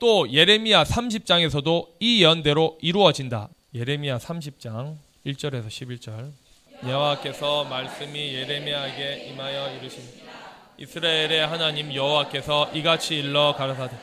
또 0.00 0.32
예레미야 0.32 0.84
30장에서도 0.84 1.88
이 2.00 2.22
예언대로 2.22 2.78
이루어진다. 2.80 3.50
예레미야 3.74 4.16
30장 4.16 4.96
1절에서 5.26 5.68
11절. 5.68 6.30
여호와께서 6.88 7.64
말씀이 7.64 8.34
예레미야에게 8.34 9.26
임하여 9.28 9.76
이르신 9.76 10.02
이스라엘의 10.78 11.46
하나님 11.46 11.94
여호와께서 11.94 12.70
이같이 12.72 13.18
일러 13.18 13.54
가라사대. 13.54 13.94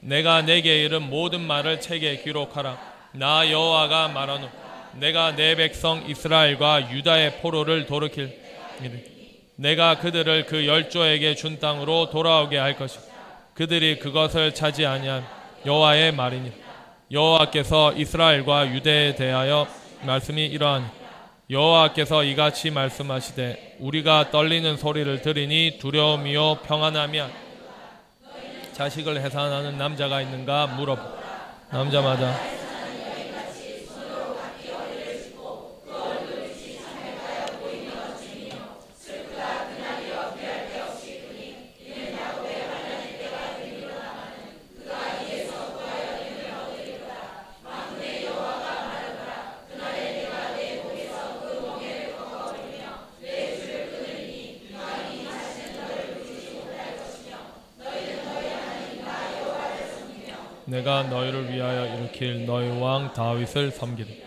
내가 0.00 0.42
내게 0.42 0.82
이른 0.82 1.08
모든 1.08 1.40
말을 1.40 1.80
책에 1.80 2.16
기록하라. 2.24 2.76
나 3.12 3.48
여호와가 3.48 4.08
말하노. 4.08 4.50
내가 4.94 5.36
내 5.36 5.54
백성 5.54 6.04
이스라엘과 6.10 6.90
유다의 6.90 7.40
포로를 7.42 7.86
돌이킬 7.86 8.42
내가 9.54 9.98
그들을 10.00 10.46
그 10.46 10.66
열조에게 10.66 11.36
준 11.36 11.60
땅으로 11.60 12.10
돌아오게 12.10 12.58
할 12.58 12.76
것이 12.76 12.98
그들이 13.54 14.00
그것을 14.00 14.52
차지 14.52 14.84
아니한 14.84 15.43
여호와의 15.66 16.12
말이니 16.12 16.52
여호와께서 17.10 17.92
이스라엘과 17.92 18.74
유대에 18.74 19.14
대하여 19.14 19.66
말씀이 20.02 20.44
이러하니 20.46 20.86
여호와께서 21.50 22.24
이같이 22.24 22.70
말씀하시되 22.70 23.76
우리가 23.80 24.30
떨리는 24.30 24.76
소리를 24.76 25.22
들으니 25.22 25.78
두려움이요 25.80 26.56
평안함이야 26.64 27.30
자식을 28.72 29.20
해산하는 29.20 29.78
남자가 29.78 30.20
있는가 30.20 30.66
물어보. 30.66 31.02
남자마다 31.70 32.63
내가 60.74 61.04
너희를 61.04 61.52
위하여 61.52 61.86
일으킬 61.94 62.46
너희 62.46 62.80
왕 62.80 63.12
다윗을 63.12 63.70
섬기리. 63.70 64.24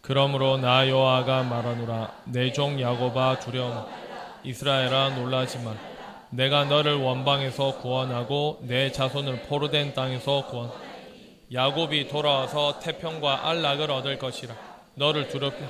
그러므로 0.00 0.56
나 0.56 0.88
여호와가 0.88 1.42
말하노라 1.42 2.22
내 2.24 2.50
종 2.52 2.80
야곱아 2.80 3.40
두려움 3.40 3.84
이스라엘아 4.42 5.10
놀라지 5.10 5.58
마. 5.58 5.74
내가 6.30 6.64
너를 6.64 6.94
원방에서 6.94 7.76
구원하고 7.76 8.60
내 8.62 8.90
자손을 8.90 9.42
포로된 9.42 9.92
땅에서 9.92 10.46
구원. 10.46 10.70
야곱이 11.52 12.08
돌아와서 12.08 12.78
태평과 12.78 13.46
안락을 13.50 13.90
얻을 13.90 14.18
것이라. 14.18 14.54
너를 14.94 15.28
두렵게. 15.28 15.62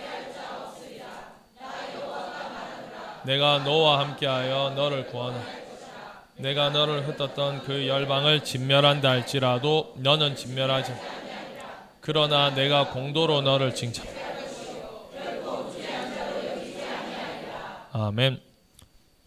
내가 3.25 3.59
너와 3.59 3.99
함께하여 3.99 4.75
너를 4.77 5.09
구원하. 5.09 5.41
내가 6.41 6.71
너를 6.71 7.07
흩었던 7.07 7.65
그 7.65 7.87
열방을 7.87 8.45
진멸한다 8.45 9.11
할지라도 9.11 9.95
너는 9.99 10.37
진멸하지. 10.37 10.93
그러나 12.01 12.55
내가 12.55 12.89
공도로 12.89 13.43
너를 13.43 13.75
칭찬. 13.75 14.07
아멘. 17.93 18.41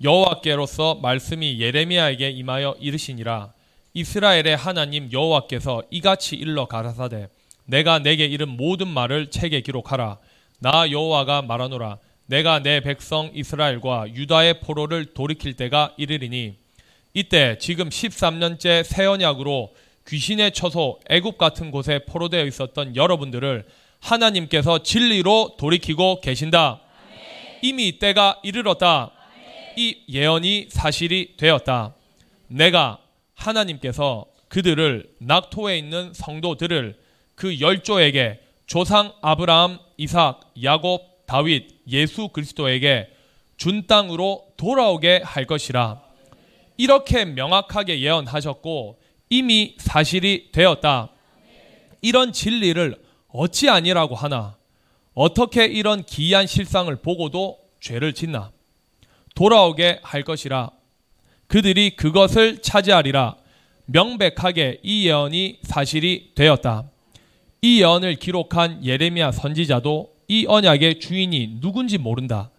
여호와께로서 0.03 0.95
말씀이 0.95 1.61
예레미야에게 1.61 2.31
임하여 2.31 2.77
이르시니라. 2.79 3.53
이스라엘의 3.93 4.57
하나님 4.57 5.11
여호와께서 5.11 5.83
이같이 5.91 6.35
일러 6.35 6.65
가라사대. 6.65 7.29
내가 7.65 7.99
내게 7.99 8.25
이른 8.25 8.49
모든 8.49 8.87
말을 8.87 9.29
책에 9.29 9.61
기록하라. 9.61 10.17
나 10.59 10.89
여호와가 10.89 11.43
말하노라. 11.43 11.99
내가 12.25 12.59
내 12.59 12.79
백성 12.79 13.29
이스라엘과 13.33 14.15
유다의 14.15 14.61
포로를 14.61 15.13
돌이킬 15.13 15.53
때가 15.53 15.93
이르리니 15.97 16.62
이때 17.13 17.57
지금 17.59 17.89
13년째 17.89 18.83
새 18.83 19.05
언약으로 19.05 19.75
귀신의 20.07 20.51
처소 20.51 20.99
애굽 21.09 21.37
같은 21.37 21.69
곳에 21.69 21.99
포로되어 22.05 22.45
있었던 22.45 22.95
여러분들을 22.95 23.65
하나님께서 23.99 24.81
진리로 24.81 25.55
돌이키고 25.57 26.21
계신다. 26.21 26.81
이미 27.61 27.99
때가 27.99 28.39
이르렀다. 28.43 29.11
이 29.77 29.97
예언이 30.09 30.67
사실이 30.69 31.37
되었다. 31.37 31.95
내가 32.47 32.99
하나님께서 33.35 34.25
그들을 34.47 35.09
낙토에 35.19 35.77
있는 35.77 36.13
성도들을 36.13 36.97
그 37.35 37.59
열조에게 37.59 38.39
조상 38.65 39.13
아브라함, 39.21 39.79
이삭, 39.97 40.53
야곱, 40.63 41.25
다윗, 41.27 41.67
예수 41.87 42.29
그리스도에게 42.29 43.07
준 43.57 43.87
땅으로 43.87 44.45
돌아오게 44.57 45.21
할 45.23 45.45
것이라. 45.45 46.02
이렇게 46.77 47.25
명확하게 47.25 48.01
예언하셨고 48.01 48.99
이미 49.29 49.75
사실이 49.79 50.51
되었다. 50.51 51.09
이런 52.01 52.31
진리를 52.31 52.95
어찌 53.29 53.69
아니라고 53.69 54.15
하나? 54.15 54.57
어떻게 55.13 55.65
이런 55.65 56.03
기이한 56.03 56.47
실상을 56.47 56.93
보고도 56.97 57.59
죄를 57.79 58.13
짓나? 58.13 58.51
돌아오게 59.35 59.99
할 60.03 60.23
것이라. 60.23 60.71
그들이 61.47 61.95
그것을 61.95 62.61
차지하리라. 62.61 63.37
명백하게 63.85 64.79
이 64.83 65.07
예언이 65.07 65.59
사실이 65.63 66.31
되었다. 66.35 66.89
이 67.61 67.81
예언을 67.81 68.15
기록한 68.15 68.85
예레미야 68.85 69.31
선지자도 69.31 70.13
이 70.27 70.45
언약의 70.47 70.99
주인이 70.99 71.59
누군지 71.61 71.97
모른다. 71.97 72.49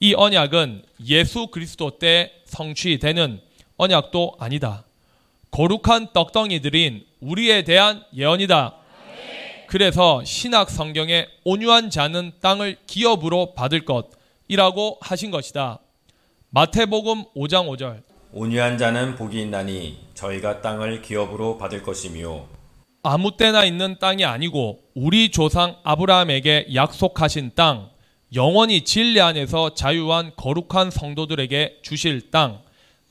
이 0.00 0.14
언약은 0.14 0.82
예수 1.06 1.48
그리스도 1.48 1.98
때 1.98 2.32
성취되는 2.44 3.40
언약도 3.80 4.34
아니다. 4.38 4.84
거룩한 5.52 6.08
떡덩이들인 6.12 7.02
우리에 7.20 7.62
대한 7.62 8.04
예언이다. 8.14 8.74
그래서 9.68 10.22
신학 10.22 10.68
성경에 10.68 11.26
온유한 11.44 11.88
자는 11.88 12.32
땅을 12.42 12.76
기업으로 12.86 13.54
받을 13.54 13.86
것이라고 13.86 14.98
하신 15.00 15.30
것이다. 15.30 15.78
마태복음 16.50 17.24
5장 17.34 17.68
5절. 17.70 18.02
온유한 18.32 18.76
자는 18.76 19.16
복이 19.16 19.40
있나니 19.40 19.98
저희가 20.12 20.60
땅을 20.60 21.00
기업으로 21.00 21.56
받을 21.56 21.82
것이며 21.82 22.44
아무 23.02 23.34
때나 23.34 23.64
있는 23.64 23.96
땅이 23.98 24.26
아니고 24.26 24.80
우리 24.94 25.30
조상 25.30 25.76
아브라함에게 25.84 26.74
약속하신 26.74 27.52
땅, 27.54 27.88
영원히 28.34 28.84
진리 28.84 29.22
안에서 29.22 29.72
자유한 29.72 30.32
거룩한 30.36 30.90
성도들에게 30.90 31.78
주실 31.80 32.30
땅, 32.30 32.60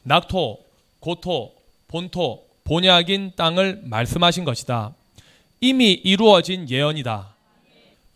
낙토, 0.04 0.60
고토, 1.00 1.54
본토, 1.88 2.46
본약인 2.64 3.34
땅을 3.36 3.82
말씀하신 3.84 4.44
것이다. 4.46 4.94
이미 5.62 5.92
이루어진 5.92 6.70
예언이다. 6.70 7.36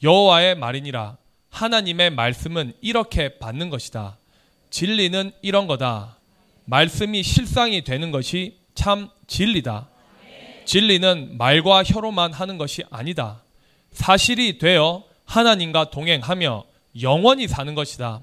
여호와의 0.03 0.55
말이니라. 0.55 1.17
하나님의 1.49 2.11
말씀은 2.11 2.73
이렇게 2.81 3.37
받는 3.37 3.69
것이다. 3.69 4.17
진리는 4.69 5.31
이런 5.41 5.67
거다. 5.67 6.17
말씀이 6.65 7.23
실상이 7.23 7.83
되는 7.83 8.11
것이 8.11 8.57
참 8.75 9.09
진리다. 9.27 9.87
진리는 10.65 11.37
말과 11.37 11.83
혀로만 11.83 12.33
하는 12.33 12.57
것이 12.57 12.83
아니다. 12.89 13.41
사실이 13.91 14.57
되어 14.57 15.03
하나님과 15.25 15.89
동행하며 15.89 16.63
영원히 17.01 17.47
사는 17.47 17.75
것이다. 17.75 18.21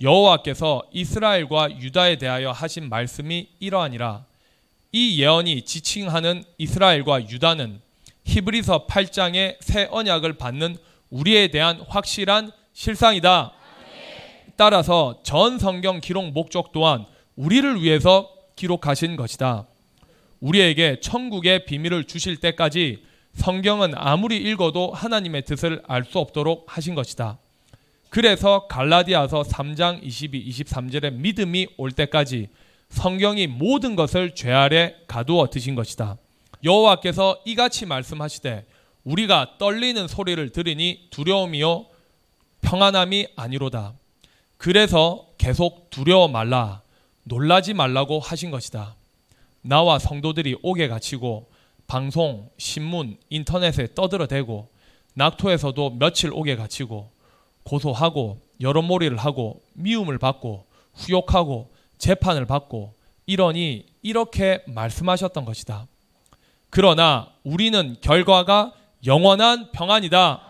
여호와께서 0.00 0.82
이스라엘과 0.92 1.80
유다에 1.80 2.16
대하여 2.16 2.50
하신 2.50 2.88
말씀이 2.88 3.48
이러하니라. 3.60 4.24
이 4.92 5.20
예언이 5.20 5.62
지칭하는 5.62 6.44
이스라엘과 6.58 7.28
유다는 7.28 7.80
히브리서 8.24 8.86
8장의 8.86 9.56
새 9.60 9.88
언약을 9.90 10.34
받는 10.34 10.76
우리에 11.10 11.48
대한 11.48 11.80
확실한 11.88 12.50
실상이다. 12.72 13.52
따라서 14.56 15.20
전 15.22 15.58
성경 15.58 16.00
기록 16.00 16.30
목적 16.32 16.72
또한 16.72 17.06
우리를 17.36 17.82
위해서 17.82 18.30
기록하신 18.56 19.16
것이다. 19.16 19.66
우리에게 20.40 21.00
천국의 21.00 21.66
비밀을 21.66 22.04
주실 22.04 22.36
때까지 22.36 23.04
성경은 23.34 23.92
아무리 23.94 24.36
읽어도 24.36 24.92
하나님의 24.92 25.42
뜻을 25.42 25.82
알 25.86 26.04
수 26.04 26.18
없도록 26.18 26.64
하신 26.68 26.94
것이다. 26.94 27.38
그래서 28.08 28.66
갈라디아서 28.68 29.42
3장 29.42 30.00
22, 30.02 30.48
23절에 30.50 31.12
믿음이 31.12 31.68
올 31.76 31.92
때까지 31.92 32.48
성경이 32.88 33.46
모든 33.46 33.96
것을 33.96 34.34
죄 34.34 34.52
아래 34.52 34.94
가두어 35.06 35.48
드신 35.50 35.74
것이다. 35.74 36.16
여호와께서 36.64 37.40
이같이 37.44 37.86
말씀하시되 37.86 38.66
우리가 39.04 39.56
떨리는 39.58 40.08
소리를 40.08 40.50
들으니 40.50 41.08
두려움이요 41.10 41.86
평안함이 42.62 43.28
아니로다. 43.36 43.94
그래서 44.56 45.28
계속 45.38 45.90
두려워 45.90 46.28
말라 46.28 46.82
놀라지 47.24 47.74
말라고 47.74 48.20
하신 48.20 48.50
것이다. 48.50 48.96
나와 49.62 49.98
성도들이 49.98 50.56
옥에 50.62 50.88
갇히고 50.88 51.50
방송, 51.86 52.50
신문, 52.56 53.16
인터넷에 53.30 53.88
떠들어대고 53.94 54.68
낙토에서도 55.14 55.90
며칠 55.98 56.30
오게 56.32 56.56
갇히고 56.56 57.10
고소하고 57.66 58.40
여론몰이를 58.60 59.16
하고 59.18 59.62
미움을 59.74 60.18
받고 60.18 60.66
후욕하고 60.94 61.70
재판을 61.98 62.46
받고 62.46 62.94
이러니 63.26 63.86
이렇게 64.02 64.62
말씀하셨던 64.66 65.44
것이다. 65.44 65.86
그러나 66.70 67.28
우리는 67.44 67.96
결과가 68.00 68.72
영원한 69.04 69.70
평안이다. 69.72 70.42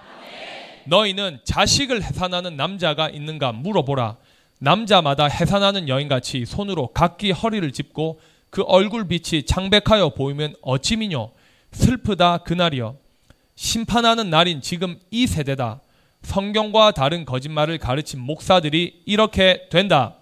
너희는 0.87 1.41
자식을 1.45 2.03
해산하는 2.03 2.57
남자가 2.57 3.09
있는가 3.09 3.53
물어보라. 3.53 4.17
남자마다 4.59 5.27
해산하는 5.27 5.89
여인같이 5.89 6.45
손으로 6.47 6.89
각기 6.89 7.31
허리를 7.31 7.71
짚고 7.73 8.21
그 8.51 8.63
얼굴 8.63 9.09
빛이 9.09 9.45
창백하여 9.45 10.11
보이면 10.11 10.55
어찌미뇨 10.63 11.33
슬프다 11.73 12.39
그날이여 12.39 12.97
심판하는 13.55 14.31
날인 14.31 14.61
지금 14.63 14.99
이 15.11 15.27
세대다 15.27 15.81
성경과 16.27 16.91
다른 16.91 17.25
거짓말을 17.25 17.79
가르친 17.79 18.21
목사들이 18.21 19.03
이렇게 19.07 19.69
된다 19.71 20.17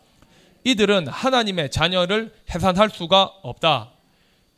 이들은 0.65 1.09
하나님의 1.09 1.71
자녀를 1.71 2.33
해산할 2.55 2.91
수가 2.91 3.25
없다 3.43 3.91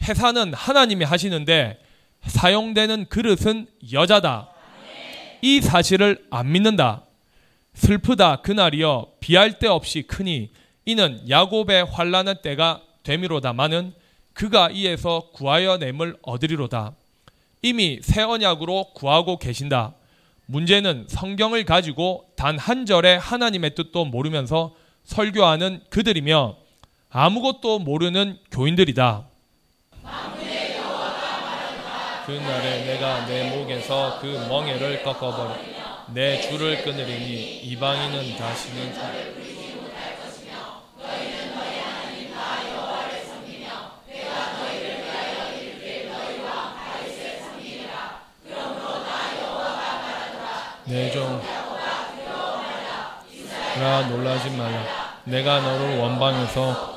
해산은 0.02 0.54
하나님이 0.54 1.04
하시는데 1.04 1.78
사용되는 2.26 3.06
그릇은 3.08 3.69
여자다 3.93 4.50
이 5.40 5.60
사실을 5.60 6.26
안 6.31 6.50
믿는다 6.50 7.04
슬프다 7.75 8.37
그날이여 8.42 9.12
비할 9.20 9.60
데 9.60 9.69
없이 9.69 10.02
크니 10.02 10.50
이는 10.84 11.22
야곱의 11.28 11.84
환란의 11.84 12.42
때가 12.42 12.82
되미로다마는 13.04 13.92
그가 14.32 14.70
이에서 14.70 15.31
구하여 15.32 15.78
냄을 15.78 16.16
얻으리로다. 16.22 16.92
이미 17.62 18.00
새 18.02 18.22
언약으로 18.22 18.92
구하고 18.94 19.38
계신다. 19.38 19.94
문제는 20.46 21.06
성경을 21.08 21.64
가지고 21.64 22.26
단 22.37 22.56
한 22.58 22.87
절의 22.87 23.19
하나님의 23.19 23.75
뜻도 23.75 24.04
모르면서 24.06 24.75
설교하는 25.04 25.82
그들이며 25.90 26.56
아무것도 27.10 27.81
모르는 27.81 28.38
교인들이다. 28.50 29.25
그날에 32.26 32.84
내가 32.84 33.26
내 33.26 33.50
목에서 33.50 34.19
그 34.20 34.26
멍에를 34.48 35.02
꺾어버려 35.04 35.56
내 36.12 36.40
줄을 36.40 36.82
끊으리니 36.82 37.60
이방인은 37.62 38.37
다시는 38.37 38.92
내종 50.87 51.41
라 53.81 54.09
놀라지 54.09 54.50
말라 54.50 54.85
내가 55.25 55.61
너를 55.61 55.99
원방에서 55.99 56.97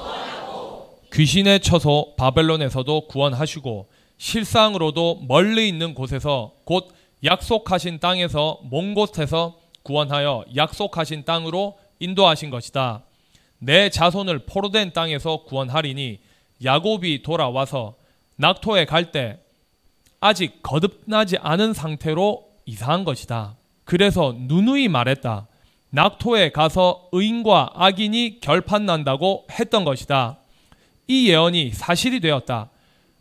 귀신의 1.12 1.60
처소 1.62 2.14
바벨론에서도 2.16 3.08
구원하시고 3.08 3.90
실상으로도 4.18 5.22
멀리 5.28 5.68
있는 5.68 5.96
곳에서 5.96 6.54
곧 6.66 6.94
약속하신 7.24 8.00
땅에서 8.00 8.60
먼 8.70 8.94
곳에서 8.94 9.58
구원하여 9.84 10.46
약속하신 10.56 11.26
땅으로 11.26 11.80
인도하신 12.00 12.50
것이다. 12.52 13.04
내 13.58 13.90
자손을 13.90 14.46
포로된 14.46 14.94
땅에서 14.94 15.44
구원하리니 15.44 16.20
야곱이 16.64 17.24
돌아와서 17.24 17.96
낙토에 18.36 18.86
갈 18.86 19.12
때 19.12 19.40
아직 20.22 20.62
거듭나지 20.62 21.38
않은 21.38 21.74
상태로 21.74 22.46
이사한 22.66 23.04
것이다. 23.04 23.56
그래서 23.90 24.36
누누이 24.38 24.88
말했다. 24.88 25.48
낙토에 25.90 26.52
가서 26.52 27.10
의인과 27.12 27.72
악인이 27.74 28.40
결판난다고 28.40 29.48
했던 29.50 29.84
것이다. 29.84 30.38
이 31.08 31.28
예언이 31.28 31.72
사실이 31.72 32.20
되었다. 32.20 32.70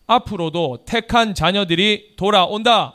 앞으로도 0.06 0.84
택한 0.84 1.34
자녀들이 1.34 2.16
돌아온다. 2.18 2.92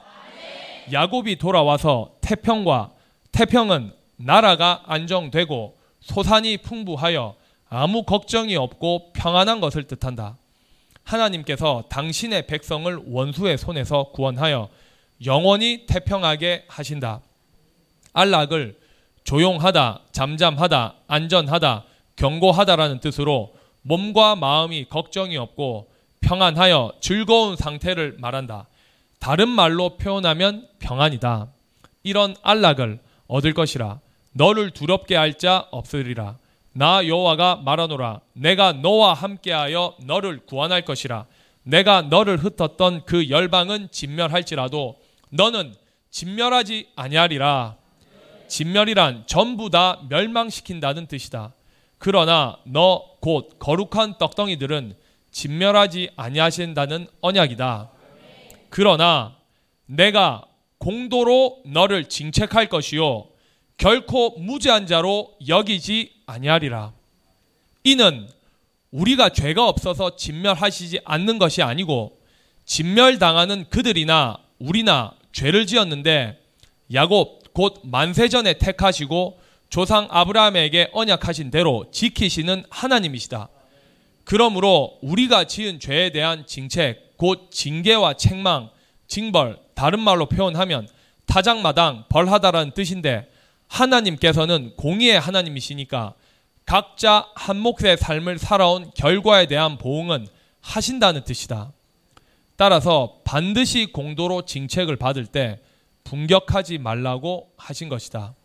야곱이 0.91 1.37
돌아와서 1.37 2.11
태평과 2.21 2.91
태평은 3.31 3.91
나라가 4.17 4.83
안정되고 4.85 5.75
소산이 6.01 6.57
풍부하여 6.57 7.33
아무 7.69 8.03
걱정이 8.03 8.55
없고 8.55 9.13
평안한 9.13 9.61
것을 9.61 9.85
뜻한다. 9.85 10.37
하나님께서 11.05 11.85
당신의 11.89 12.45
백성을 12.45 13.01
원수의 13.07 13.57
손에서 13.57 14.11
구원하여 14.11 14.69
영원히 15.25 15.87
태평하게 15.87 16.65
하신다. 16.67 17.21
안락을 18.13 18.77
조용하다, 19.23 20.01
잠잠하다, 20.11 20.95
안전하다, 21.07 21.83
경고하다라는 22.15 22.99
뜻으로 22.99 23.53
몸과 23.81 24.35
마음이 24.35 24.85
걱정이 24.85 25.37
없고 25.37 25.89
평안하여 26.21 26.93
즐거운 27.01 27.55
상태를 27.55 28.15
말한다. 28.19 28.67
다른 29.19 29.49
말로 29.49 29.97
표현하면 29.97 30.67
평안이다. 30.79 31.47
이런 32.03 32.35
안락을 32.43 32.99
얻을 33.27 33.53
것이라. 33.53 33.99
너를 34.33 34.71
두렵게 34.71 35.15
할 35.15 35.33
자 35.37 35.67
없으리라. 35.71 36.37
나 36.73 37.05
여호와가 37.07 37.57
말하노라. 37.57 38.21
내가 38.33 38.73
너와 38.73 39.13
함께하여 39.13 39.95
너를 40.05 40.39
구원할 40.45 40.83
것이라. 40.83 41.25
내가 41.63 42.01
너를 42.01 42.37
흩었던 42.37 43.05
그 43.05 43.29
열방은 43.29 43.89
진멸할지라도 43.91 44.95
너는 45.29 45.73
진멸하지 46.09 46.89
아니하리라. 46.95 47.75
진멸이란 48.53 49.23
전부 49.25 49.71
다 49.71 49.99
멸망시킨다는 50.09 51.07
뜻이다. 51.07 51.53
그러나 51.97 52.57
너 52.65 53.13
곧 53.23 53.57
거룩한 53.57 54.17
떡덩이들은 54.17 54.95
진멸하지 55.31 56.09
아니하신다는 56.17 57.07
언약이다. 57.21 57.89
그러나 58.69 59.37
내가 59.85 60.43
공도로 60.77 61.61
너를 61.65 62.09
징책할 62.09 62.67
것이요 62.67 63.29
결코 63.77 64.37
무죄한 64.37 64.87
자로 64.87 65.35
여기지 65.47 66.11
아니하리라. 66.25 66.91
이는 67.85 68.27
우리가 68.91 69.29
죄가 69.29 69.69
없어서 69.69 70.17
진멸하시지 70.17 70.99
않는 71.05 71.39
것이 71.39 71.63
아니고 71.63 72.19
진멸당하는 72.65 73.69
그들이나 73.69 74.37
우리나 74.59 75.13
죄를 75.31 75.65
지었는데 75.65 76.43
야곱 76.93 77.42
곧 77.53 77.81
만세전에 77.83 78.53
택하시고 78.53 79.39
조상 79.69 80.07
아브라함에게 80.09 80.89
언약하신 80.93 81.49
대로 81.49 81.85
지키시는 81.91 82.63
하나님이시다. 82.69 83.49
그러므로 84.23 84.97
우리가 85.01 85.45
지은 85.45 85.79
죄에 85.79 86.11
대한 86.11 86.45
징책, 86.45 87.17
곧 87.17 87.49
징계와 87.51 88.13
책망, 88.13 88.69
징벌, 89.07 89.57
다른 89.73 89.99
말로 89.99 90.27
표현하면 90.27 90.87
타작마당 91.25 92.05
벌하다라는 92.09 92.71
뜻인데 92.71 93.29
하나님께서는 93.67 94.73
공의의 94.75 95.19
하나님이시니까 95.19 96.13
각자 96.65 97.27
한 97.35 97.57
몫의 97.57 97.97
삶을 97.97 98.37
살아온 98.37 98.91
결과에 98.95 99.47
대한 99.47 99.77
보응은 99.77 100.27
하신다는 100.61 101.23
뜻이다. 101.23 101.73
따라서 102.55 103.17
반드시 103.23 103.87
공도로 103.87 104.43
징책을 104.43 104.95
받을 104.95 105.25
때 105.25 105.59
분격하지 106.03 106.77
말라고 106.77 107.51
하신 107.57 107.89
것이다. 107.89 108.35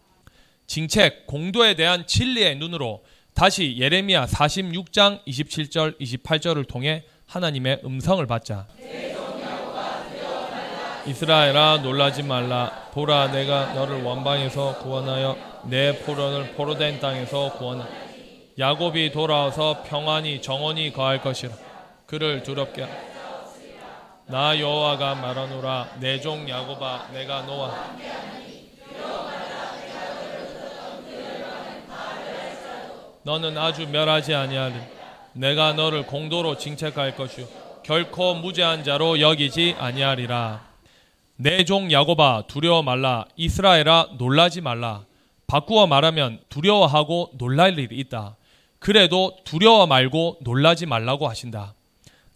징책, 0.67 1.27
공도에 1.27 1.75
대한 1.75 2.07
진리의 2.07 2.57
눈으로 2.57 3.05
다시 3.35 3.77
예레미야 3.79 4.27
46장 4.27 5.25
27절, 5.27 6.01
28절을 6.01 6.67
통해 6.67 7.05
하나님의 7.27 7.83
음성을 7.85 8.25
받자. 8.27 8.67
이스라엘아 11.07 11.79
놀라지 11.79 12.23
말라 12.23 12.91
보라 12.93 13.31
내가 13.33 13.73
너를 13.73 14.03
원방에서 14.03 14.79
구원하여 14.79 15.37
내 15.65 15.99
포론을 16.01 16.53
포로된 16.55 17.01
땅에서 17.01 17.53
구원하 17.53 17.89
야곱이 18.59 19.13
돌아와서 19.13 19.85
평안히 19.87 20.43
정원이 20.43 20.93
거할 20.93 21.23
것이라 21.23 21.55
그를 22.05 22.43
두렵게 22.43 22.87
나 24.29 24.59
여호와가 24.59 25.15
말하노라 25.15 25.97
내 26.01 26.21
종 26.21 26.49
야곱아 26.49 27.09
내가 27.13 27.43
너와 27.43 27.73
너는 33.23 33.59
아주 33.59 33.87
멸하지 33.89 34.35
아니하리. 34.35 34.75
내가 35.35 35.73
너를 35.75 36.07
공도로 36.07 36.57
징책할 36.57 37.15
것이요 37.17 37.47
결코 37.85 38.35
무죄한 38.35 38.85
자로 38.85 39.21
여기지 39.21 39.77
아니하리라. 39.79 40.67
내 41.37 41.65
종 41.65 41.91
야곱아 41.93 42.45
두려워 42.49 42.83
말라. 42.83 43.25
이스라엘아 43.37 44.09
놀라지 44.19 44.61
말라. 44.61 45.05
바꾸어 45.47 45.87
말하면 45.87 46.41
두려워하고 46.49 47.31
놀랄 47.39 47.79
일이 47.79 47.97
있다. 47.99 48.37
그래도 48.79 49.37
두려워 49.45 49.87
말고 49.87 50.39
놀라지 50.43 50.87
말라고 50.87 51.29
하신다 51.29 51.75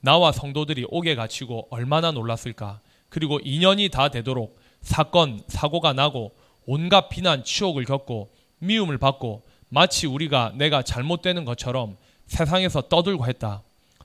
나와 0.02 0.32
성도들이 0.32 0.86
옥에 0.90 1.14
갇히고 1.14 1.68
얼마나 1.70 2.10
놀랐을까. 2.10 2.80
그리고 3.08 3.38
2년이 3.38 3.90
다 3.90 4.08
되도록 4.08 4.58
사건, 4.82 5.40
사고가 5.46 5.92
나고 5.92 6.34
온갖 6.66 7.08
비난, 7.08 7.44
치욕을 7.44 7.84
겪고 7.84 8.32
미움을 8.58 8.98
받고 8.98 9.44
마치 9.68 10.06
우리가 10.06 10.52
내가 10.56 10.82
잘못되는 10.82 11.44
것처럼 11.44 11.96
세상에서 12.26 12.82
떠들고 12.82 13.26
했다. 13.26 13.62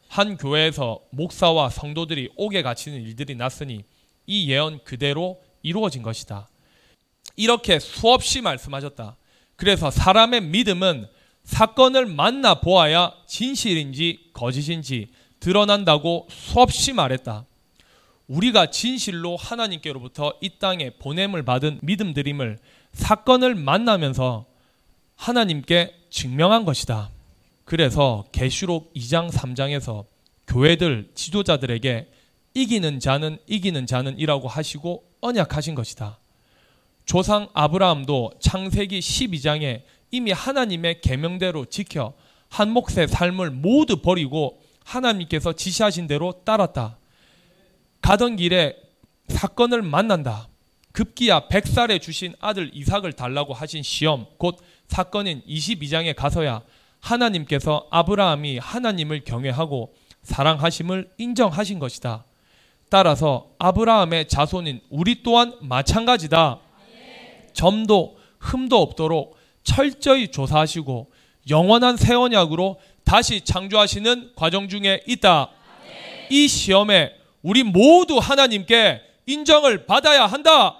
한 0.08 0.38
교회에서 0.38 1.00
목사와 1.10 1.70
성도들이 1.70 2.30
옥에 2.36 2.62
갇히는 2.62 3.02
일들이 3.02 3.36
났으니 3.36 3.84
이 4.28 4.52
예언 4.52 4.84
그대로 4.84 5.42
이루어진 5.64 6.04
것이다. 6.04 6.48
이렇게 7.36 7.80
수없이 7.80 8.42
말씀하셨다. 8.42 9.18
그래서 9.56 9.90
사람의 9.90 10.42
믿음은 10.42 11.08
사건을 11.44 12.06
만나 12.06 12.62
보아야 12.62 13.14
진실인지 13.26 14.32
거짓인지 14.34 15.10
드러난다고 15.48 16.28
수없이 16.30 16.92
말했다. 16.92 17.46
우리가 18.28 18.70
진실로 18.70 19.38
하나님께로부터 19.38 20.34
이 20.42 20.60
땅에 20.60 20.90
보냄을 20.90 21.44
받은 21.44 21.80
믿음드림을 21.84 22.60
사건을 22.92 23.56
만나면서 23.56 24.46
하나님께 25.16 25.94
증명한 26.10 26.66
것이다. 26.66 27.12
그래서 27.64 28.26
계시록 28.34 28.94
2장 28.94 29.32
3장에서 29.32 30.04
교회들 30.48 31.12
지도자들에게 31.16 32.12
이기는 32.54 33.00
자는 33.00 33.38
이기는 33.48 33.86
자는이라고 33.86 34.50
하시고 34.50 35.06
언약하신 35.22 35.76
것이다. 35.76 36.20
조상 37.06 37.48
아브라함도 37.54 38.34
창세기 38.42 39.00
12장에 39.00 39.84
이미 40.12 40.34
하나님의 40.34 41.00
계명대로 41.00 41.64
지켜 41.68 42.12
한 42.50 42.70
몫의 42.72 43.08
삶을 43.08 43.52
모두 43.52 44.02
버리고 44.02 44.67
하나님께서 44.88 45.54
지시하신 45.54 46.08
대로 46.08 46.32
따랐다. 46.46 46.98
가던 48.02 48.38
길에 48.38 48.76
사건을 49.28 49.82
만난다. 49.82 50.48
급기야 50.94 51.48
100살에 51.50 52.02
주신 52.02 52.34
아들 52.40 52.72
이삭을 52.74 53.14
달라고 53.14 53.54
하신 53.54 53.84
시험 53.84 54.26
곧 54.38 54.58
사건인 54.88 55.44
22장에 55.48 56.16
가서야 56.16 56.62
하나님께서 57.02 57.88
아브라함이 57.92 58.58
하나님을 58.58 59.24
경외하고 59.24 59.94
사랑하심을 60.24 61.12
인정하신 61.18 61.80
것이다. 61.80 62.26
따라서 62.90 63.50
아브라함의 63.60 64.28
자손인 64.30 64.82
우리 64.90 65.22
또한 65.22 65.54
마찬가지다. 65.62 66.60
점도 67.54 68.18
흠도 68.40 68.82
없도록 68.82 69.38
철저히 69.64 70.30
조사하시고 70.30 71.12
영원한 71.50 71.98
새 71.98 72.14
언약으로 72.14 72.80
다시 73.08 73.40
창조하시는 73.40 74.34
과정 74.36 74.68
중에 74.68 75.02
있다. 75.08 75.50
이 76.30 76.46
시험에 76.46 77.14
우리 77.42 77.64
모두 77.64 78.18
하나님께 78.18 79.02
인정을 79.26 79.86
받아야 79.86 80.26
한다. 80.26 80.76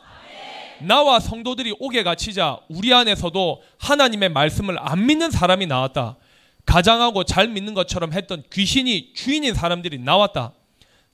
나와 0.82 1.22
성도들이 1.22 1.76
옥에 1.80 2.04
갇히자 2.04 2.60
우리 2.68 2.94
안에서도 2.94 3.64
하나님의 3.80 4.28
말씀을 4.28 4.76
안 4.78 5.06
믿는 5.06 5.32
사람이 5.32 5.68
나왔다. 5.68 6.18
가장하고 6.66 7.24
잘 7.24 7.48
믿는 7.48 7.74
것처럼 7.74 8.12
했던 8.12 8.44
귀신이 8.52 9.14
주인인 9.16 9.54
사람들이 9.54 9.98
나왔다. 10.00 10.52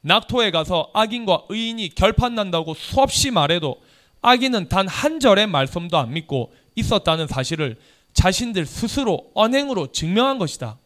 낙토에 0.02 0.50
가서 0.50 0.90
악인과 0.96 1.44
의인이 1.50 1.90
결판난다고 1.90 2.74
수없이 2.74 3.30
말해도 3.30 3.80
악인은 4.24 4.68
단 4.68 4.88
한 4.88 5.20
절의 5.20 5.46
말씀도 5.46 5.96
안 5.96 6.12
믿고 6.14 6.52
있었다는 6.74 7.28
사실을 7.28 7.78
자신들 8.14 8.66
스스로 8.66 9.30
언행으로 9.36 9.92
증명한 9.92 10.40
것이다. 10.40 10.80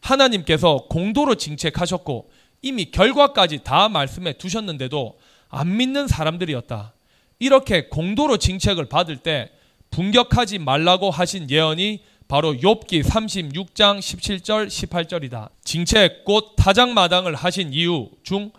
하나님께서 0.00 0.86
공도로 0.88 1.34
징책하셨고 1.36 2.30
이미 2.62 2.90
결과까지 2.90 3.60
다 3.64 3.88
말씀해 3.88 4.34
두셨는데도 4.34 5.18
안 5.48 5.76
믿는 5.76 6.08
사람들이었다. 6.08 6.92
이렇게 7.38 7.88
공도로 7.88 8.36
징책을 8.36 8.88
받을 8.88 9.16
때 9.16 9.50
분격하지 9.90 10.58
말라고 10.58 11.10
하신 11.10 11.50
예언이 11.50 12.00
바로 12.26 12.52
욥기 12.52 13.02
36장 13.02 13.98
17절 13.98 14.68
18절이다. 14.68 15.48
징책 15.64 16.24
곧 16.24 16.54
타작마당을 16.56 17.34
하신 17.34 17.72
이유 17.72 18.10
중 18.22 18.50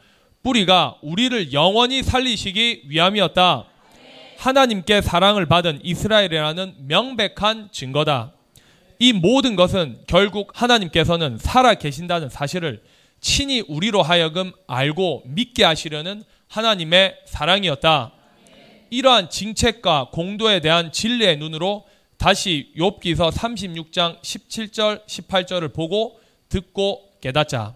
뿌리가 0.42 0.98
우리를 1.02 1.54
영원히 1.54 2.02
살리시기 2.02 2.84
위함이었다. 2.88 3.66
하나님께 4.38 5.02
사랑을 5.02 5.46
받은 5.46 5.82
이스라엘이라는 5.84 6.88
명백한 6.88 7.70
증거다. 7.72 8.34
이 9.00 9.14
모든 9.14 9.56
것은 9.56 10.02
결국 10.08 10.52
하나님께서는 10.54 11.38
살아 11.38 11.74
계신다는 11.74 12.28
사실을 12.28 12.84
친히 13.22 13.62
우리로 13.62 14.02
하여금 14.02 14.52
알고 14.68 15.24
믿게 15.26 15.64
하시려는 15.64 16.24
하나님의 16.50 17.16
사랑이었다. 17.26 18.12
이러한 18.90 19.30
징책과 19.30 20.10
공도에 20.12 20.60
대한 20.60 20.92
진리의 20.92 21.38
눈으로 21.38 21.86
다시 22.18 22.74
욥기서 22.78 23.32
36장 23.32 24.22
17절 24.22 25.06
18절을 25.06 25.74
보고 25.74 26.20
듣고 26.50 27.10
깨닫자. 27.22 27.76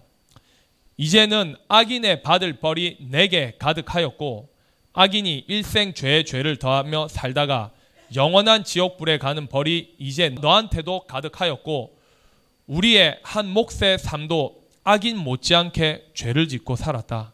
이제는 0.98 1.56
악인의 1.68 2.22
받을 2.22 2.54
벌이 2.54 2.98
내게 3.00 3.54
가득하였고 3.58 4.50
악인이 4.92 5.46
일생 5.48 5.94
죄의 5.94 6.26
죄를 6.26 6.56
더하며 6.58 7.08
살다가 7.08 7.72
영원한 8.14 8.64
지옥불에 8.64 9.18
가는 9.18 9.46
벌이 9.46 9.94
이제 9.98 10.28
너한테도 10.28 11.06
가득하였고 11.06 11.96
우리의 12.66 13.18
한 13.22 13.48
몫의 13.48 13.98
삶도 13.98 14.62
악인 14.84 15.16
못지않게 15.18 16.10
죄를 16.14 16.48
짓고 16.48 16.76
살았다. 16.76 17.32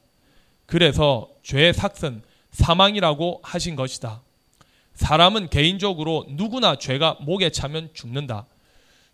그래서 0.67 1.29
죄의 1.43 1.75
삭은 1.75 2.23
사망이라고 2.53 3.41
하신 3.43 3.77
것이다. 3.77 4.23
사람은 4.95 5.49
개인적으로 5.51 6.27
누구나 6.29 6.77
죄가 6.77 7.19
목에 7.21 7.51
차면 7.51 7.91
죽는다. 7.93 8.47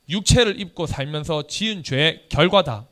육체를 0.09 0.61
입고 0.61 0.87
살면서 0.87 1.47
지은 1.47 1.83
죄의 1.83 2.27
결과다. 2.29 2.87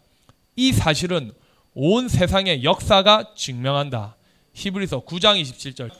이 0.57 0.73
사실은 0.73 1.33
온 1.75 2.09
세상의 2.09 2.64
역사가 2.64 3.35
증명한다. 3.37 4.16
히브리서 4.54 5.00
9장 5.00 5.40
27절. 5.43 5.90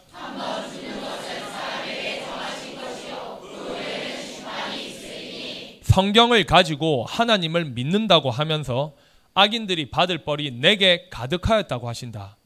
성경을 5.95 6.43
가지고 6.43 7.05
하나님을 7.09 7.67
믿는다고 7.67 8.33
하면서 8.33 8.95
악인들이 9.33 9.91
받을 9.91 10.25
벌이 10.25 10.51
내게 10.51 11.07
가득하였다고 11.09 11.89
하신다. 11.89 12.37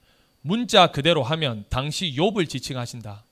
문자 0.43 0.89
그대로 0.89 1.23
하면 1.23 1.65
당시 1.71 2.15
욥을 2.15 2.47
지칭하신다. 2.47 3.25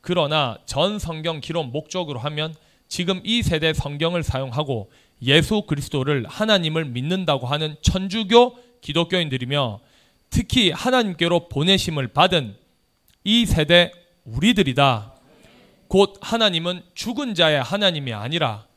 그러나 0.00 0.58
전 0.66 0.98
성경 0.98 1.38
기록 1.38 1.68
목적으로 1.68 2.18
하면 2.18 2.52
지금 2.88 3.20
이 3.22 3.44
세대 3.44 3.72
성경을 3.72 4.24
사용하고 4.24 4.90
예수 5.22 5.62
그리스도를 5.62 6.26
하나님을 6.26 6.86
믿는다고 6.86 7.46
하는 7.46 7.76
천주교 7.80 8.58
기독교인들이며 8.80 9.78
특히 10.30 10.72
하나님께로 10.72 11.48
보내심을 11.48 12.08
받은 12.08 12.56
이 13.22 13.46
세대 13.46 13.92
우리들이다. 14.24 15.14
곧 15.86 16.18
하나님은 16.20 16.82
죽은 16.94 17.36
자의 17.36 17.62
하나님이 17.62 18.12
아니라 18.14 18.68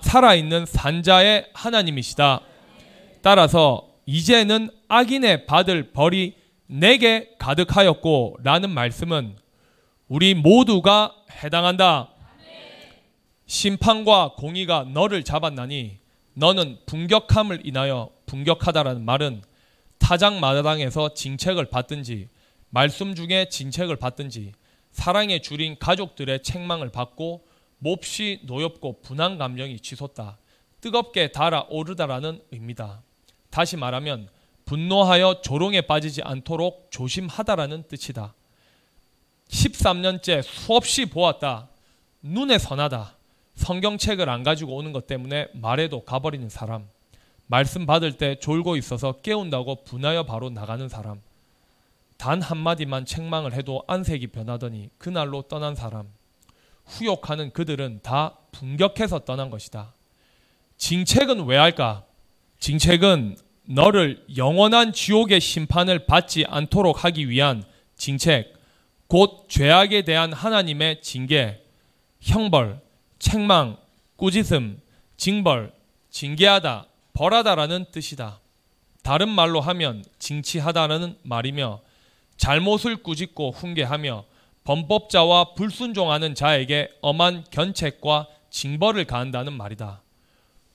살아있는 0.00 0.66
산자의 0.66 1.48
하나님이시다. 1.52 2.40
따라서 3.22 3.88
이제는 4.06 4.70
악인의 4.88 5.46
받을 5.46 5.92
벌이 5.92 6.36
내게 6.66 7.30
가득하였고 7.38 8.38
라는 8.42 8.70
말씀은 8.70 9.36
우리 10.08 10.34
모두가 10.34 11.14
해당한다. 11.42 12.10
심판과 13.46 14.34
공의가 14.36 14.84
너를 14.84 15.22
잡았나니 15.22 15.98
너는 16.34 16.78
분격함을 16.86 17.60
인하여 17.64 18.10
분격하다라는 18.26 19.04
말은 19.04 19.42
타작 19.98 20.38
마당에서 20.38 21.14
징책을 21.14 21.66
받든지 21.66 22.28
말씀 22.70 23.14
중에 23.14 23.48
징책을 23.48 23.96
받든지 23.96 24.52
사랑에 24.90 25.40
줄인 25.40 25.76
가족들의 25.78 26.42
책망을 26.42 26.90
받고 26.90 27.45
몹시 27.78 28.40
노엽고 28.44 29.00
분한 29.02 29.38
감정이 29.38 29.78
치솟다. 29.80 30.38
뜨겁게 30.80 31.32
달아오르다라는 31.32 32.42
의미다. 32.50 33.02
다시 33.50 33.76
말하면 33.76 34.28
분노하여 34.64 35.40
조롱에 35.42 35.82
빠지지 35.82 36.22
않도록 36.22 36.88
조심하다라는 36.90 37.84
뜻이다. 37.88 38.34
13년째 39.48 40.42
수없이 40.42 41.06
보았다. 41.06 41.68
눈에 42.22 42.58
선하다. 42.58 43.14
성경책을 43.54 44.28
안 44.28 44.42
가지고 44.42 44.76
오는 44.76 44.92
것 44.92 45.06
때문에 45.06 45.48
말해도 45.54 46.04
가버리는 46.04 46.48
사람. 46.48 46.88
말씀 47.46 47.86
받을 47.86 48.12
때 48.12 48.38
졸고 48.40 48.76
있어서 48.76 49.12
깨운다고 49.22 49.84
분하여 49.84 50.24
바로 50.24 50.50
나가는 50.50 50.88
사람. 50.88 51.20
단 52.16 52.42
한마디만 52.42 53.04
책망을 53.04 53.52
해도 53.52 53.84
안색이 53.86 54.28
변하더니 54.28 54.90
그날로 54.98 55.42
떠난 55.42 55.74
사람. 55.74 56.08
후욕하는 56.86 57.52
그들은 57.52 58.00
다 58.02 58.38
분격해서 58.52 59.20
떠난 59.20 59.50
것이다. 59.50 59.92
징책은 60.76 61.46
왜 61.46 61.56
할까? 61.56 62.04
징책은 62.58 63.36
너를 63.64 64.24
영원한 64.36 64.92
지옥의 64.92 65.40
심판을 65.40 66.06
받지 66.06 66.44
않도록 66.46 67.04
하기 67.04 67.28
위한 67.28 67.64
징책, 67.96 68.54
곧 69.08 69.46
죄악에 69.48 70.02
대한 70.02 70.32
하나님의 70.32 71.02
징계, 71.02 71.62
형벌, 72.20 72.80
책망, 73.18 73.76
꾸짖음, 74.16 74.80
징벌, 75.16 75.72
징계하다, 76.10 76.86
벌하다라는 77.12 77.86
뜻이다. 77.90 78.40
다른 79.02 79.28
말로 79.28 79.60
하면 79.60 80.04
징치하다라는 80.18 81.18
말이며 81.22 81.80
잘못을 82.36 82.96
꾸짖고 82.96 83.52
훈계하며 83.52 84.24
범법자와 84.66 85.54
불순종하는 85.54 86.34
자에게 86.34 86.88
엄한 87.00 87.44
견책과 87.50 88.26
징벌을 88.50 89.04
가한다는 89.04 89.52
말이다. 89.52 90.02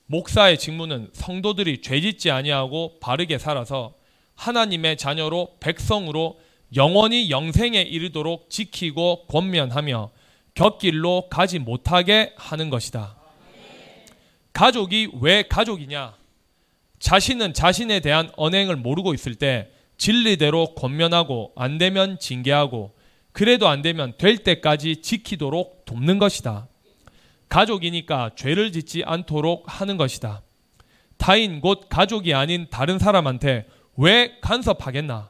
목사의 0.06 0.58
직무는 0.58 1.10
성도들이 1.12 1.82
죄짓지 1.82 2.32
아니하고 2.32 3.00
바르게 3.02 3.38
살아서 3.38 3.94
하나님의 4.36 4.96
자녀로 4.98 5.58
백성으로 5.60 6.40
영원히 6.76 7.30
영생에 7.30 7.82
이르도록 7.82 8.50
지키고 8.50 9.26
권면하며 9.28 10.12
곁길로 10.56 11.28
가지 11.30 11.60
못하게 11.60 12.34
하는 12.38 12.70
것이다. 12.70 13.18
가족이 14.54 15.12
왜 15.20 15.44
가족이냐? 15.44 16.16
자신은 17.00 17.54
자신에 17.54 18.00
대한 18.00 18.30
언행을 18.38 18.78
모르고 18.78 19.14
있을 19.14 19.36
때 19.36 19.70
진리대로 19.98 20.76
권면하고 20.76 21.52
안 21.58 21.78
되면 21.78 22.20
징계하고 22.20 23.01
그래도 23.32 23.68
안 23.68 23.82
되면 23.82 24.14
될 24.18 24.38
때까지 24.38 25.02
지키도록 25.02 25.86
돕는 25.86 26.20
것이다. 26.20 26.68
가족이니까 27.50 28.32
죄를 28.36 28.72
짓지 28.72 29.04
않도록 29.06 29.66
하는 29.68 29.98
것이다. 29.98 30.42
타인 31.18 31.62
곧 31.62 31.88
가족이 31.90 32.34
아닌 32.34 32.68
다른 32.70 32.98
사람한테 32.98 33.68
왜 33.98 34.38
간섭하겠나? 34.42 35.30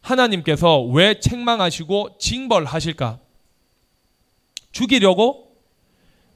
하나님께서 0.00 0.82
왜 0.82 1.20
책망하시고 1.20 2.18
징벌하실까? 2.18 3.18
죽이려고? 4.72 5.56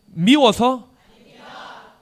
미워서? 0.07 0.89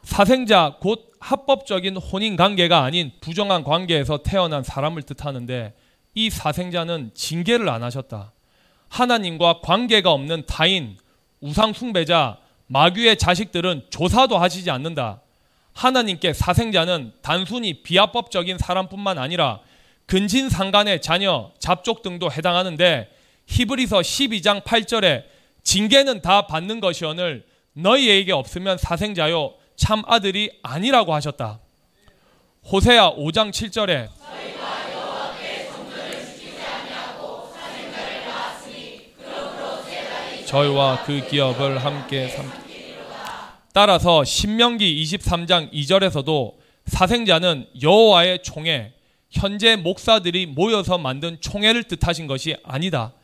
사생자 0.03 0.77
곧 0.81 1.13
합법적인 1.21 1.97
혼인 1.97 2.37
관계가 2.37 2.83
아닌 2.83 3.13
부정한 3.21 3.65
관계에서 3.65 4.19
태어난 4.23 4.63
사람을 4.63 5.03
뜻하는데 5.03 5.75
이 6.15 6.31
사생자는 6.31 7.13
징계를 7.15 7.69
안 7.69 7.83
하셨다. 7.83 8.33
하나님과 8.95 9.61
관계가 9.61 10.13
없는 10.13 10.45
타인, 10.47 10.97
우상 11.41 11.73
숭배자, 11.73 12.39
마귀의 12.69 13.17
자식들은 13.19 13.87
조사도 13.91 14.39
하시지 14.39 14.71
않는다. 14.71 15.21
하나님께 15.73 16.33
사생자는 16.33 17.13
단순히 17.21 17.83
비합법적인 17.83 18.57
사람뿐만 18.59 19.19
아니라 19.19 19.59
근친 20.07 20.49
상간의 20.49 21.03
자녀, 21.03 21.51
잡족 21.59 22.03
등도 22.03 22.31
해당하는데 22.31 23.11
히브리서 23.47 23.99
12장 23.99 24.63
8절에 24.63 25.25
징계는 25.65 26.23
다 26.23 26.47
받는 26.47 26.79
것이오늘 26.79 27.45
너희에게 27.73 28.33
없으면 28.33 28.79
사생자요 28.79 29.55
참 29.75 30.05
아들이 30.07 30.57
아니라고 30.63 31.13
하셨다. 31.15 31.59
호세아 32.71 33.17
5장 33.17 33.51
7절에 33.51 34.09
저희와 40.55 41.03
그 41.05 41.27
기업을 41.27 41.85
함께 41.85 42.29
삼 42.29 42.49
따라서 43.73 44.23
신명기 44.23 45.03
23장 45.03 45.73
2절에서도 45.73 46.55
사생자는 46.87 47.67
여호와의 47.83 48.45
총회 48.45 48.93
현재 49.31 49.75
목사들이 49.75 50.47
모여서 50.47 50.97
만든 50.97 51.39
총회를 51.41 51.83
뜻하신 51.83 52.29
것이 52.29 52.55
아니다. 52.63 53.15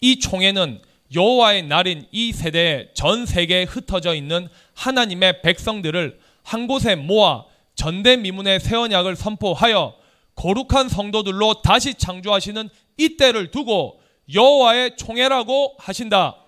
이 0.00 0.20
총회는 0.20 0.80
여호와의 1.14 1.64
날인 1.64 2.06
이 2.12 2.32
세대에 2.32 2.88
전 2.94 3.26
세계에 3.26 3.64
흩어져 3.64 4.14
있는 4.14 4.48
하나님의 4.72 5.42
백성들을 5.42 6.18
한 6.44 6.66
곳에 6.66 6.94
모아 6.94 7.44
전대미문의 7.74 8.58
새 8.58 8.76
언약을 8.76 9.16
선포하여 9.16 9.96
거룩한 10.34 10.88
성도들로 10.88 11.60
다시 11.60 11.92
창조하시는 11.92 12.70
이때를 12.96 13.50
두고 13.50 14.00
여호와의 14.32 14.96
총회라고 14.96 15.74
하신다. 15.78 16.39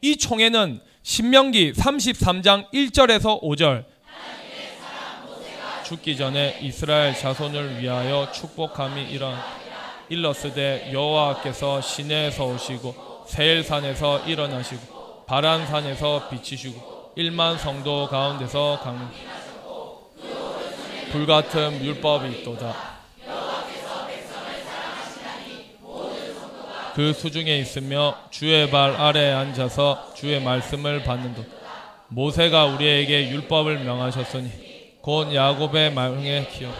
이 0.00 0.16
총회는 0.16 0.80
신명기 1.02 1.72
33장 1.72 2.70
1절에서 2.72 3.42
5절 3.42 3.84
죽기 5.84 6.16
전에 6.16 6.58
이스라엘 6.60 7.14
자손을 7.14 7.80
위하여 7.80 8.30
축복함이 8.30 9.10
일어 9.10 9.34
일렀으되 10.08 10.90
여호와께서 10.92 11.80
시내에서 11.80 12.46
오시고 12.46 13.24
세일산에서 13.26 14.26
일어나시고 14.26 15.24
바란산에서 15.26 16.28
비치시고 16.28 17.12
일만 17.16 17.58
성도 17.58 18.06
가운데서 18.06 18.80
강 18.82 19.10
불같은 21.10 21.82
율법이 21.82 22.40
있도다. 22.40 22.97
그 26.98 27.12
수중에 27.12 27.56
있으며 27.60 28.18
주의 28.32 28.68
발 28.72 28.90
아래에 28.90 29.30
앉아서 29.30 30.14
주의 30.16 30.42
말씀을 30.42 31.04
받는도 31.04 31.44
모세가 32.08 32.64
우리에게 32.64 33.30
율법을 33.30 33.84
명하셨으니 33.84 34.50
곧 35.00 35.32
야곱의 35.32 35.94
말에 35.94 36.48
기억 36.52 36.74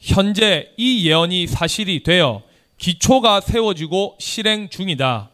현재 0.00 0.72
이 0.76 1.08
예언이 1.08 1.46
사실이 1.46 2.02
되어 2.02 2.42
기초가 2.76 3.42
세워지고 3.42 4.16
실행 4.18 4.68
중이다. 4.68 5.30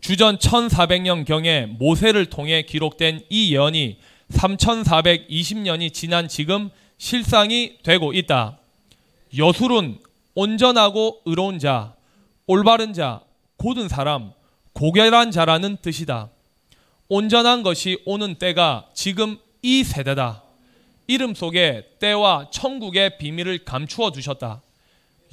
주전 0.00 0.38
1400년경에 0.38 1.76
모세를 1.76 2.30
통해 2.30 2.62
기록된 2.62 3.20
이 3.28 3.52
예언이 3.52 3.98
3420년이 4.32 5.92
지난 5.92 6.28
지금 6.28 6.70
실상이 6.96 7.76
되고 7.82 8.14
있다. 8.14 8.56
여술은 9.36 9.98
온전하고 10.34 11.20
의로운 11.26 11.58
자, 11.58 11.95
올바른 12.48 12.92
자, 12.92 13.22
고든 13.56 13.88
사람, 13.88 14.32
고결한 14.72 15.32
자라는 15.32 15.78
뜻이다. 15.82 16.30
온전한 17.08 17.64
것이 17.64 18.00
오는 18.06 18.36
때가 18.36 18.88
지금 18.94 19.38
이 19.62 19.82
세대다. 19.82 20.44
이름 21.08 21.34
속에 21.34 21.96
때와 21.98 22.50
천국의 22.52 23.18
비밀을 23.18 23.64
감추어 23.64 24.12
두셨다. 24.12 24.62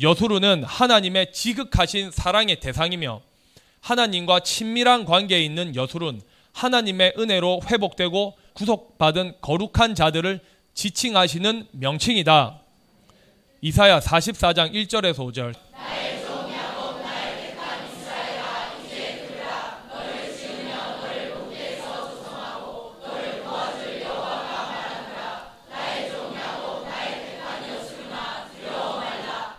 여수르는 0.02 0.64
하나님의 0.64 1.34
지극하신 1.34 2.10
사랑의 2.10 2.60
대상이며 2.60 3.22
하나님과 3.82 4.40
친밀한 4.40 5.06
관계에 5.06 5.44
있는 5.44 5.76
여술은 5.76 6.22
하나님의 6.54 7.14
은혜로 7.18 7.62
회복되고 7.70 8.38
구속받은 8.54 9.36
거룩한 9.42 9.94
자들을 9.94 10.40
지칭하시는 10.74 11.68
명칭이다. 11.74 12.60
이사야 13.62 14.00
44장 14.00 14.74
1절에서 14.74 15.32
5절. 15.32 15.54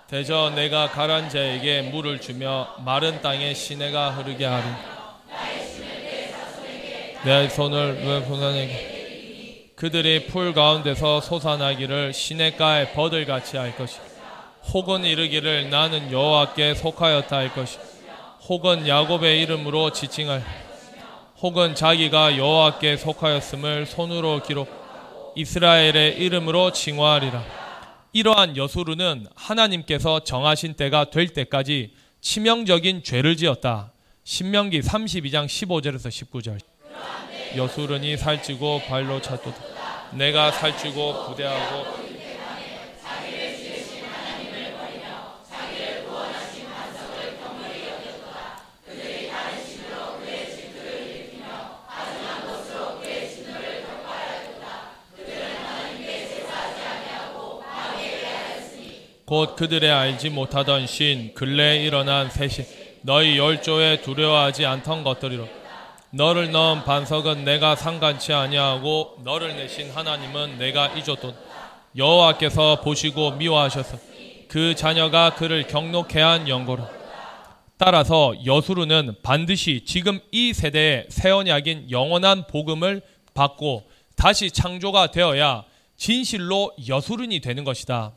대저 0.09 0.53
내가 0.55 0.91
가란 0.91 1.31
자에게 1.31 1.81
물을 1.83 2.21
주며 2.21 2.69
마른 2.85 3.23
땅에 3.23 3.55
시내가 3.55 4.11
흐르게 4.11 4.45
하리. 4.45 4.65
내 7.25 7.49
손을 7.49 8.05
왜 8.05 8.23
보사에게 8.23 9.73
그들이 9.77 10.27
풀 10.27 10.53
가운데서 10.53 11.23
솟아나기를 11.23 12.13
시내가에 12.13 12.93
버들 12.93 13.25
같이 13.25 13.57
할 13.57 13.75
것이. 13.77 13.99
혹은 14.75 15.05
이르기를 15.05 15.71
나는 15.71 16.13
여호와께 16.13 16.75
속하였다 16.75 17.35
할 17.35 17.55
것이. 17.55 17.79
혹은 18.47 18.87
야곱의 18.87 19.41
이름으로 19.41 19.91
지칭할. 19.91 20.43
혹은 21.41 21.75
자기가 21.75 22.37
여호와께 22.37 22.99
속하였음을 22.99 23.87
손으로 23.87 24.43
기록. 24.43 24.69
이스라엘의 25.35 26.19
이름으로 26.19 26.73
칭화하리라. 26.73 27.64
이러한 28.15 28.57
여수르는 28.57 29.27
하나님께서 29.35 30.21
정하신 30.23 30.75
때가 30.75 31.11
될 31.11 31.27
때까지 31.27 31.95
치명적인 32.21 33.03
죄를 33.03 33.37
지었다. 33.37 33.93
신명기 34.23 34.83
32장 34.83 35.47
15절에서 35.47 36.09
19절. 36.31 36.61
여수르니 37.57 38.17
살찌고 38.17 38.83
발로 38.87 39.21
찼도다. 39.21 39.59
내가 40.13 40.53
살찌고 40.53 41.27
부대하고 41.27 42.04
곧 59.35 59.57
그들의 59.57 59.91
알지 59.91 60.31
못하던 60.31 60.87
신 60.87 61.35
근래에 61.35 61.83
일어난 61.83 62.31
새신 62.31 62.65
너희 63.03 63.37
열조에 63.37 64.01
두려워하지 64.03 64.65
않던 64.65 65.03
것들이로 65.03 65.49
너를 66.11 66.53
넣은 66.53 66.85
반석은 66.85 67.45
내가 67.45 67.75
상관치 67.75 68.33
아니하고 68.33 69.17
너를 69.25 69.57
내신 69.57 69.91
하나님은 69.91 70.59
내가 70.59 70.87
잊었던 70.87 71.35
여호와께서 71.97 72.81
보시고 72.83 73.33
미워하셔서 73.33 73.99
그 74.47 74.77
자녀가 74.77 75.35
그를 75.35 75.67
경록해 75.67 76.21
한 76.21 76.49
영고라 76.49 76.89
따라서 77.77 78.35
여수르는 78.47 79.17
반드시 79.25 79.83
지금 79.85 80.21
이 80.31 80.53
세대의 80.53 81.07
새 81.09 81.31
언약인 81.31 81.91
영원한 81.91 82.47
복음을 82.47 83.03
받고 83.35 83.83
다시 84.15 84.53
창조가 84.53 85.09
되어야 85.09 85.65
진실로 85.97 86.73
여수른이 86.87 87.41
되는 87.41 87.65
것이다. 87.65 88.13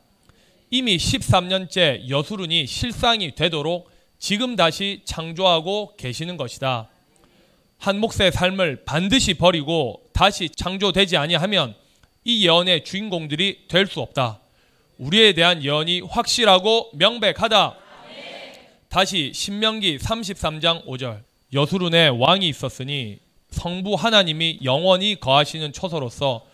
이미 0.70 0.96
13년째 0.96 2.08
여수른이 2.08 2.66
실상이 2.66 3.34
되도록 3.34 3.90
지금 4.18 4.56
다시 4.56 5.00
창조하고 5.04 5.94
계시는 5.96 6.36
것이다. 6.36 6.88
한 7.78 8.00
몫의 8.00 8.32
삶을 8.32 8.84
반드시 8.84 9.34
버리고 9.34 10.02
다시 10.12 10.50
창조되지 10.50 11.16
아니하면 11.16 11.74
이 12.24 12.44
예언의 12.44 12.84
주인공들이 12.84 13.66
될 13.68 13.86
수 13.86 14.00
없다. 14.00 14.40
우리에 14.98 15.32
대한 15.32 15.62
예언이 15.62 16.02
확실하고 16.02 16.90
명백하다. 16.94 17.76
다시 18.88 19.32
신명기 19.34 19.98
33장 19.98 20.84
5절 20.86 21.22
여수룬에 21.52 22.08
왕이 22.08 22.48
있었으니 22.48 23.20
성부 23.50 23.94
하나님이 23.94 24.60
영원히 24.64 25.18
거하시는 25.18 25.72
처소로서 25.72 26.44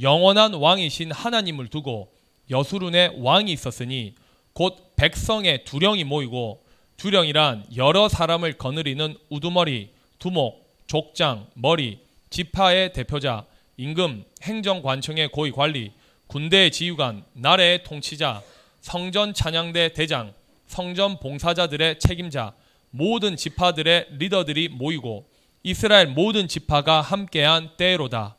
영원한 0.00 0.54
왕이신 0.54 1.12
하나님을 1.12 1.68
두고 1.68 2.10
여수룬에 2.50 3.12
왕이 3.18 3.52
있었으니 3.52 4.14
곧 4.52 4.94
백성의 4.96 5.64
두령이 5.64 6.04
모이고 6.04 6.62
두령이란 6.96 7.64
여러 7.76 8.08
사람을 8.08 8.54
거느리는 8.54 9.16
우두머리, 9.30 9.90
두목, 10.18 10.68
족장, 10.86 11.46
머리, 11.54 12.00
지파의 12.28 12.92
대표자, 12.92 13.46
임금, 13.76 14.24
행정관청의 14.42 15.28
고위 15.28 15.50
관리, 15.50 15.92
군대의 16.26 16.70
지휘관, 16.70 17.24
나라의 17.32 17.84
통치자, 17.84 18.42
성전 18.82 19.32
찬양대 19.32 19.94
대장, 19.94 20.34
성전 20.66 21.18
봉사자들의 21.18 21.98
책임자, 21.98 22.52
모든 22.90 23.36
지파들의 23.36 24.08
리더들이 24.18 24.68
모이고 24.68 25.26
이스라엘 25.62 26.08
모든 26.08 26.48
지파가 26.48 27.00
함께한 27.00 27.70
때로다. 27.76 28.36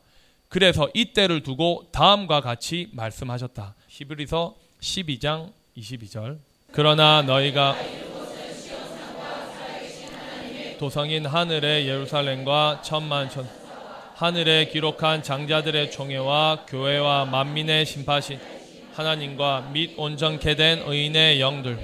그래서 0.49 0.89
이 0.93 1.13
때를 1.13 1.41
두고 1.41 1.87
다음과 1.91 2.41
같이 2.41 2.89
말씀하셨다. 2.91 3.75
히브리서 3.93 4.55
12장 4.79 5.51
22절. 5.75 6.39
그러나 6.71 7.23
너희가 7.23 7.75
도성인 10.79 11.25
하늘의 11.25 11.89
예루살렘과 11.89 12.81
천만 12.85 13.29
천 13.29 13.45
하늘에 14.15 14.69
기록한 14.69 15.21
장자들의 15.21 15.91
총회와 15.91 16.67
교회와 16.69 17.25
만민의 17.25 17.85
심파신 17.85 18.39
하나님과 18.93 19.71
및 19.73 19.95
온전케 19.97 20.55
된 20.55 20.83
의인의 20.85 21.41
영들 21.41 21.77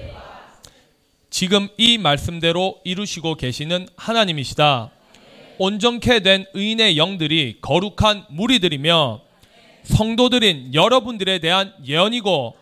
지금 1.30 1.68
이 1.76 1.98
말씀대로 1.98 2.80
이루시고 2.86 3.36
계시는 3.36 3.86
하나님이시다. 3.98 4.92
온전케 5.58 6.22
된 6.22 6.46
의인의 6.54 6.98
영들이 6.98 7.58
거룩한 7.60 8.28
무리들이며 8.30 9.27
성도들인 9.88 10.74
여러분들에 10.74 11.40
대한 11.40 11.74
예언이고 11.86 12.56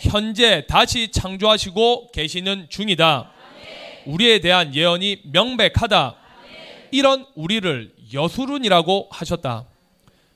현재 0.00 0.64
다시 0.68 1.10
창조하시고 1.10 2.12
계시는 2.12 2.66
중이다. 2.68 3.30
우리에 4.06 4.40
대한 4.40 4.74
예언이 4.74 5.22
명백하다. 5.32 6.14
이런 6.92 7.26
우리를 7.34 7.92
여수룬이라고 8.12 9.08
하셨다. 9.10 9.66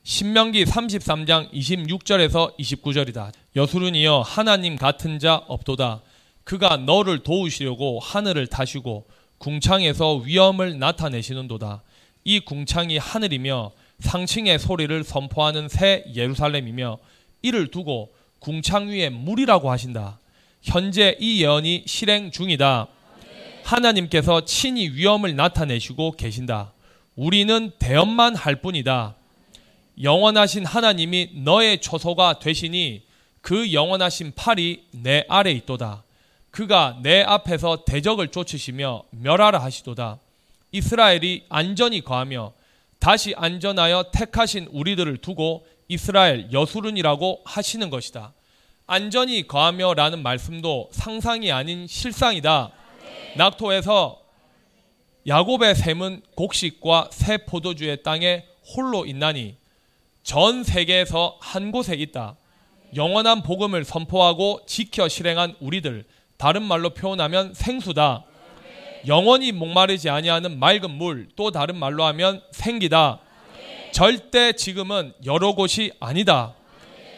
신명기 0.02 0.64
33장 0.64 1.52
26절에서 1.52 2.58
29절이다. 2.58 3.32
여수룬이여 3.54 4.22
하나님 4.26 4.76
같은 4.76 5.18
자 5.18 5.36
없도다. 5.46 6.02
그가 6.44 6.76
너를 6.76 7.22
도우시려고 7.22 8.00
하늘을 8.00 8.48
타시고 8.48 9.06
궁창에서 9.38 10.16
위엄을 10.16 10.78
나타내시는도다. 10.78 11.82
이 12.24 12.40
궁창이 12.40 12.98
하늘이며 12.98 13.72
상층의 14.02 14.58
소리를 14.58 15.04
선포하는 15.04 15.68
새 15.68 16.04
예루살렘이며 16.14 16.98
이를 17.42 17.68
두고 17.68 18.12
궁창 18.38 18.88
위에 18.88 19.08
물이라고 19.08 19.70
하신다. 19.70 20.18
현재 20.60 21.16
이 21.20 21.42
예언이 21.42 21.84
실행 21.86 22.30
중이다. 22.30 22.88
하나님께서 23.64 24.44
친히 24.44 24.88
위엄을 24.88 25.36
나타내시고 25.36 26.12
계신다. 26.12 26.72
우리는 27.14 27.70
대언만 27.78 28.34
할 28.34 28.56
뿐이다. 28.56 29.14
영원하신 30.02 30.64
하나님이 30.64 31.30
너의 31.44 31.80
초소가 31.80 32.38
되시니 32.38 33.02
그 33.40 33.72
영원하신 33.72 34.32
팔이 34.34 34.86
내 34.92 35.24
아래 35.28 35.52
있도다. 35.52 36.02
그가 36.50 36.98
내 37.02 37.22
앞에서 37.22 37.84
대적을 37.84 38.28
쫓으시며 38.28 39.04
멸하라 39.10 39.58
하시도다. 39.58 40.18
이스라엘이 40.72 41.44
안전히 41.48 42.02
거하며 42.02 42.52
다시 43.02 43.34
안전하여 43.36 44.12
택하신 44.12 44.68
우리들을 44.70 45.16
두고 45.16 45.66
이스라엘 45.88 46.52
여수른이라고 46.52 47.40
하시는 47.44 47.90
것이다. 47.90 48.32
안전히 48.86 49.44
거하며라는 49.48 50.22
말씀도 50.22 50.88
상상이 50.92 51.50
아닌 51.50 51.88
실상이다. 51.88 52.70
낙토에서 53.36 54.20
야곱의 55.26 55.74
샘은 55.74 56.22
곡식과 56.36 57.08
새 57.10 57.38
포도주의 57.38 58.00
땅에 58.04 58.44
홀로 58.76 59.04
있나니 59.04 59.56
전 60.22 60.62
세계에서 60.62 61.38
한 61.40 61.72
곳에 61.72 61.96
있다. 61.96 62.36
영원한 62.94 63.42
복음을 63.42 63.84
선포하고 63.84 64.60
지켜 64.66 65.08
실행한 65.08 65.56
우리들 65.58 66.04
다른 66.36 66.62
말로 66.62 66.90
표현하면 66.90 67.52
생수다. 67.52 68.26
영원히 69.06 69.52
목마르지 69.52 70.08
아니하는 70.10 70.58
맑은 70.58 70.90
물, 70.90 71.28
또 71.36 71.50
다른 71.50 71.76
말로 71.76 72.04
하면 72.04 72.42
생기다. 72.52 73.20
절대 73.90 74.52
지금은 74.52 75.12
여러 75.24 75.54
곳이 75.54 75.92
아니다. 76.00 76.54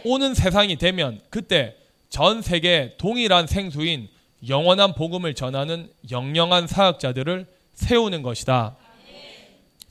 오는 0.05 0.35
세상이 0.35 0.77
되면 0.77 1.21
그때 1.31 1.77
전 2.09 2.43
세계 2.43 2.95
동일한 2.99 3.47
생수인 3.47 4.09
영원한 4.49 4.95
복음을 4.95 5.35
전하는 5.35 5.91
영영한 6.11 6.67
사역자들을 6.67 7.47
세우는 7.75 8.23
것이다. 8.23 8.77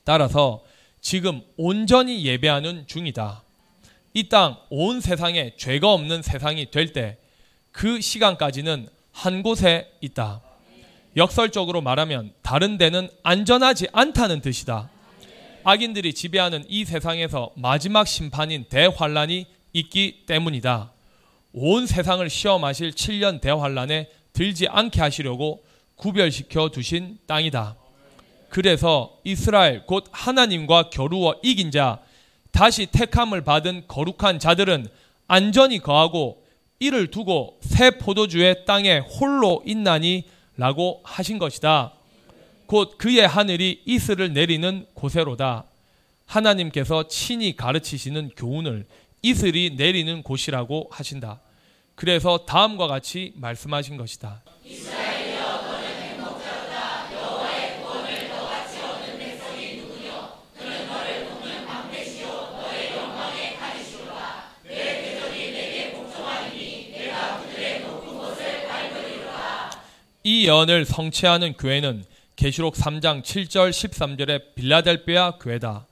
따라서 0.04 0.62
지금 1.00 1.42
온전히 1.56 2.24
예배하는 2.24 2.86
중이다. 2.86 3.42
이 4.16 4.28
땅 4.28 4.56
온 4.70 5.00
세상에 5.00 5.54
죄가 5.56 5.92
없는 5.92 6.22
세상이 6.22 6.70
될 6.70 6.92
때 6.92 7.16
그 7.72 8.00
시간까지는 8.00 8.88
한 9.10 9.42
곳에 9.42 9.90
있다. 10.00 10.40
역설적으로 11.16 11.80
말하면 11.80 12.32
다른 12.42 12.76
데는 12.76 13.08
안전하지 13.22 13.88
않다는 13.92 14.40
뜻이다. 14.40 14.90
악인들이 15.64 16.12
지배하는 16.12 16.64
이 16.68 16.84
세상에서 16.84 17.52
마지막 17.56 18.06
심판인 18.06 18.64
대환란이 18.68 19.46
있기 19.72 20.24
때문이다. 20.26 20.92
온 21.52 21.86
세상을 21.86 22.28
시험하실 22.28 22.90
7년 22.90 23.40
대환란에 23.40 24.08
들지 24.32 24.66
않게 24.68 25.00
하시려고 25.00 25.64
구별시켜 25.96 26.68
두신 26.68 27.18
땅이다. 27.26 27.76
그래서 28.50 29.16
이스라엘 29.24 29.86
곧 29.86 30.04
하나님과 30.10 30.90
겨루어 30.90 31.36
이긴 31.42 31.70
자 31.70 32.00
다시 32.50 32.86
택함을 32.86 33.42
받은 33.42 33.84
거룩한 33.88 34.38
자들은 34.38 34.86
안전히 35.26 35.78
거하고 35.78 36.44
이를 36.78 37.10
두고 37.10 37.58
새 37.62 37.90
포도주의 37.92 38.64
땅에 38.66 38.98
홀로 38.98 39.62
있나니 39.64 40.24
라고 40.56 41.00
하신 41.04 41.38
것이다. 41.38 41.92
곧 42.66 42.96
그의 42.98 43.26
하늘이 43.26 43.82
이슬을 43.84 44.32
내리는 44.32 44.86
곳에로다. 44.94 45.64
하나님께서 46.26 47.08
친히 47.08 47.56
가르치시는 47.56 48.30
교훈을 48.36 48.86
이슬이 49.22 49.74
내리는 49.76 50.22
곳이라고 50.22 50.88
하신다. 50.90 51.40
그래서 51.94 52.44
다음과 52.46 52.86
같이 52.86 53.32
말씀하신 53.36 53.96
것이다. 53.96 54.42
이 70.26 70.46
예언을 70.46 70.86
성취하는 70.86 71.52
교회는 71.52 72.02
계시록 72.34 72.76
3장 72.76 73.22
7절 73.22 73.68
13절의 73.68 74.54
빌라델비아 74.54 75.32
교회다. 75.32 75.86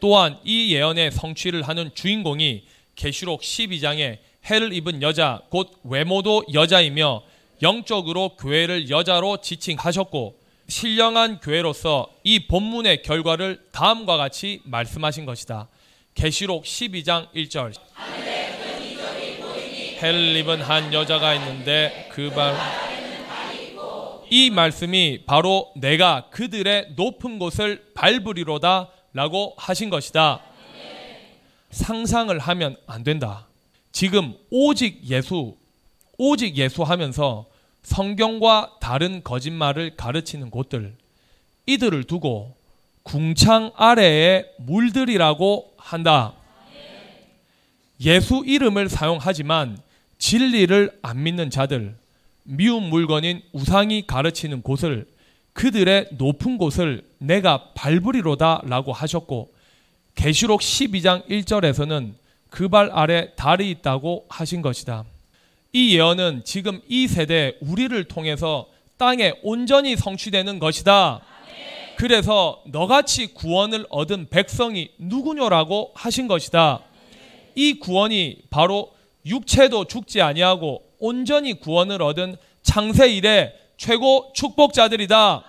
또한 0.00 0.38
이 0.44 0.74
예언의 0.74 1.10
성취를 1.10 1.60
하는 1.60 1.90
주인공이 1.94 2.64
계시록 2.94 3.42
12장의 3.42 4.16
해를 4.46 4.72
입은 4.72 5.02
여자 5.02 5.42
곧 5.50 5.70
외모도 5.84 6.44
여자이며 6.54 7.22
영적으로 7.60 8.30
교회를 8.36 8.88
여자로 8.88 9.42
지칭하셨고 9.42 10.38
신령한 10.68 11.40
교회로서 11.40 12.08
이 12.24 12.46
본문의 12.46 13.02
결과를 13.02 13.60
다음과 13.72 14.16
같이 14.16 14.62
말씀하신 14.64 15.26
것이다. 15.26 15.68
계시록 16.14 16.64
12장 16.64 17.30
1절. 17.34 17.74
해를 20.00 20.36
입은 20.36 20.62
한 20.62 20.94
여자가 20.94 21.34
있는데 21.34 22.08
그발 22.12 22.85
이 24.30 24.50
말씀이 24.50 25.22
바로 25.26 25.72
내가 25.76 26.28
그들의 26.30 26.94
높은 26.96 27.38
곳을 27.38 27.84
밟으리로다 27.94 28.90
라고 29.12 29.54
하신 29.56 29.90
것이다. 29.90 30.40
상상을 31.70 32.36
하면 32.38 32.76
안 32.86 33.04
된다. 33.04 33.46
지금 33.92 34.34
오직 34.50 35.08
예수, 35.08 35.56
오직 36.18 36.56
예수 36.56 36.82
하면서 36.82 37.46
성경과 37.82 38.76
다른 38.80 39.22
거짓말을 39.22 39.96
가르치는 39.96 40.50
곳들, 40.50 40.96
이들을 41.66 42.04
두고 42.04 42.56
궁창 43.04 43.70
아래에 43.76 44.44
물들이라고 44.58 45.74
한다. 45.76 46.34
예수 48.00 48.42
이름을 48.44 48.88
사용하지만 48.88 49.78
진리를 50.18 50.98
안 51.02 51.22
믿는 51.22 51.50
자들, 51.50 51.96
미운 52.46 52.84
물건인 52.84 53.42
우상이 53.52 54.06
가르치는 54.06 54.62
곳을 54.62 55.06
그들의 55.52 56.08
높은 56.12 56.58
곳을 56.58 57.02
내가 57.18 57.70
밟으리로다 57.74 58.62
라고 58.64 58.92
하셨고 58.92 59.52
계시록 60.14 60.60
12장 60.60 61.26
1절에서는 61.28 62.14
그 62.50 62.68
발 62.68 62.90
아래 62.92 63.34
달이 63.36 63.70
있다고 63.70 64.26
하신 64.28 64.62
것이다. 64.62 65.04
이 65.72 65.94
예언은 65.96 66.42
지금 66.44 66.80
이 66.88 67.06
세대 67.06 67.56
우리를 67.60 68.04
통해서 68.04 68.68
땅에 68.96 69.34
온전히 69.42 69.96
성취되는 69.96 70.58
것이다. 70.58 71.20
그래서 71.96 72.62
너같이 72.66 73.34
구원을 73.34 73.86
얻은 73.90 74.28
백성이 74.30 74.90
누구냐라고 74.98 75.92
하신 75.94 76.28
것이다. 76.28 76.80
이 77.54 77.74
구원이 77.78 78.42
바로 78.48 78.92
육체도 79.26 79.86
죽지 79.86 80.22
아니하고 80.22 80.85
온전히 80.98 81.54
구원을 81.54 82.02
얻은 82.02 82.36
창세 82.62 83.08
이래 83.12 83.52
최고 83.76 84.30
축복자들이다. 84.34 85.44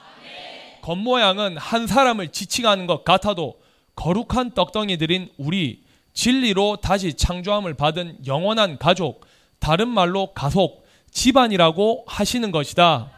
겉모양은 0.81 1.57
한 1.57 1.88
사람을 1.88 2.29
지칭하는 2.29 2.88
것 2.88 3.03
같아도 3.03 3.60
거룩한 3.95 4.51
떡덩이들인 4.51 5.29
우리 5.38 5.83
진리로 6.13 6.77
다시 6.77 7.13
창조함을 7.13 7.73
받은 7.73 8.19
영원한 8.25 8.77
가족, 8.77 9.25
다른 9.60 9.88
말로 9.88 10.33
가속, 10.33 10.88
집안이라고 11.12 12.05
하시는 12.07 12.51
것이다. 12.51 13.12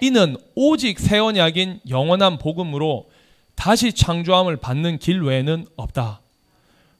이는 0.00 0.36
오직 0.54 0.98
새 0.98 1.18
언약인 1.18 1.80
영원한 1.88 2.38
복음으로 2.38 3.08
다시 3.54 3.92
창조함을 3.92 4.56
받는 4.56 4.98
길 4.98 5.22
외에는 5.22 5.66
없다. 5.76 6.20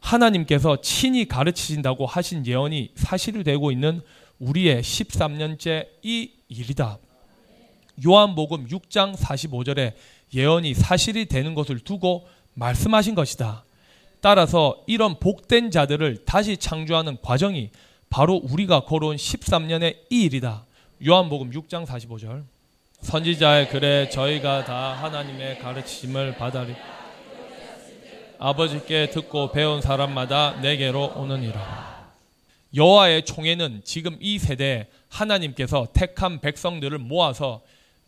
하나님께서 0.00 0.80
친히 0.80 1.26
가르치신다고 1.26 2.06
하신 2.06 2.46
예언이 2.46 2.90
사실이 2.94 3.42
되고 3.42 3.72
있는 3.72 4.02
우리의 4.44 4.82
13년째 4.82 5.88
이 6.02 6.30
일이다. 6.48 6.98
요한복음 8.06 8.68
6장 8.68 9.16
45절에 9.16 9.94
예언이 10.34 10.74
사실이 10.74 11.26
되는 11.26 11.54
것을 11.54 11.80
두고 11.80 12.26
말씀하신 12.54 13.14
것이다. 13.14 13.64
따라서 14.20 14.82
이런 14.86 15.18
복된 15.18 15.70
자들을 15.70 16.24
다시 16.24 16.56
창조하는 16.56 17.18
과정이 17.22 17.70
바로 18.10 18.34
우리가 18.34 18.80
걸어온 18.80 19.16
13년의 19.16 19.96
이 20.10 20.24
일이다. 20.24 20.64
요한복음 21.06 21.50
6장 21.50 21.86
45절. 21.86 22.44
선지자의 23.00 23.68
글에 23.68 24.08
저희가 24.08 24.64
다 24.64 24.94
하나님의 24.94 25.58
가르침을 25.58 26.36
받아리 26.36 26.74
아버지께 28.38 29.10
듣고 29.10 29.52
배운 29.52 29.80
사람마다 29.80 30.60
내게로 30.60 31.12
오느니라. 31.16 31.93
여호와의 32.74 33.24
총회는 33.24 33.82
지금 33.84 34.16
이 34.20 34.38
세대에 34.38 34.86
하나님께서 35.08 35.88
택한 35.92 36.40
백성들을 36.40 36.98
모아서 36.98 37.62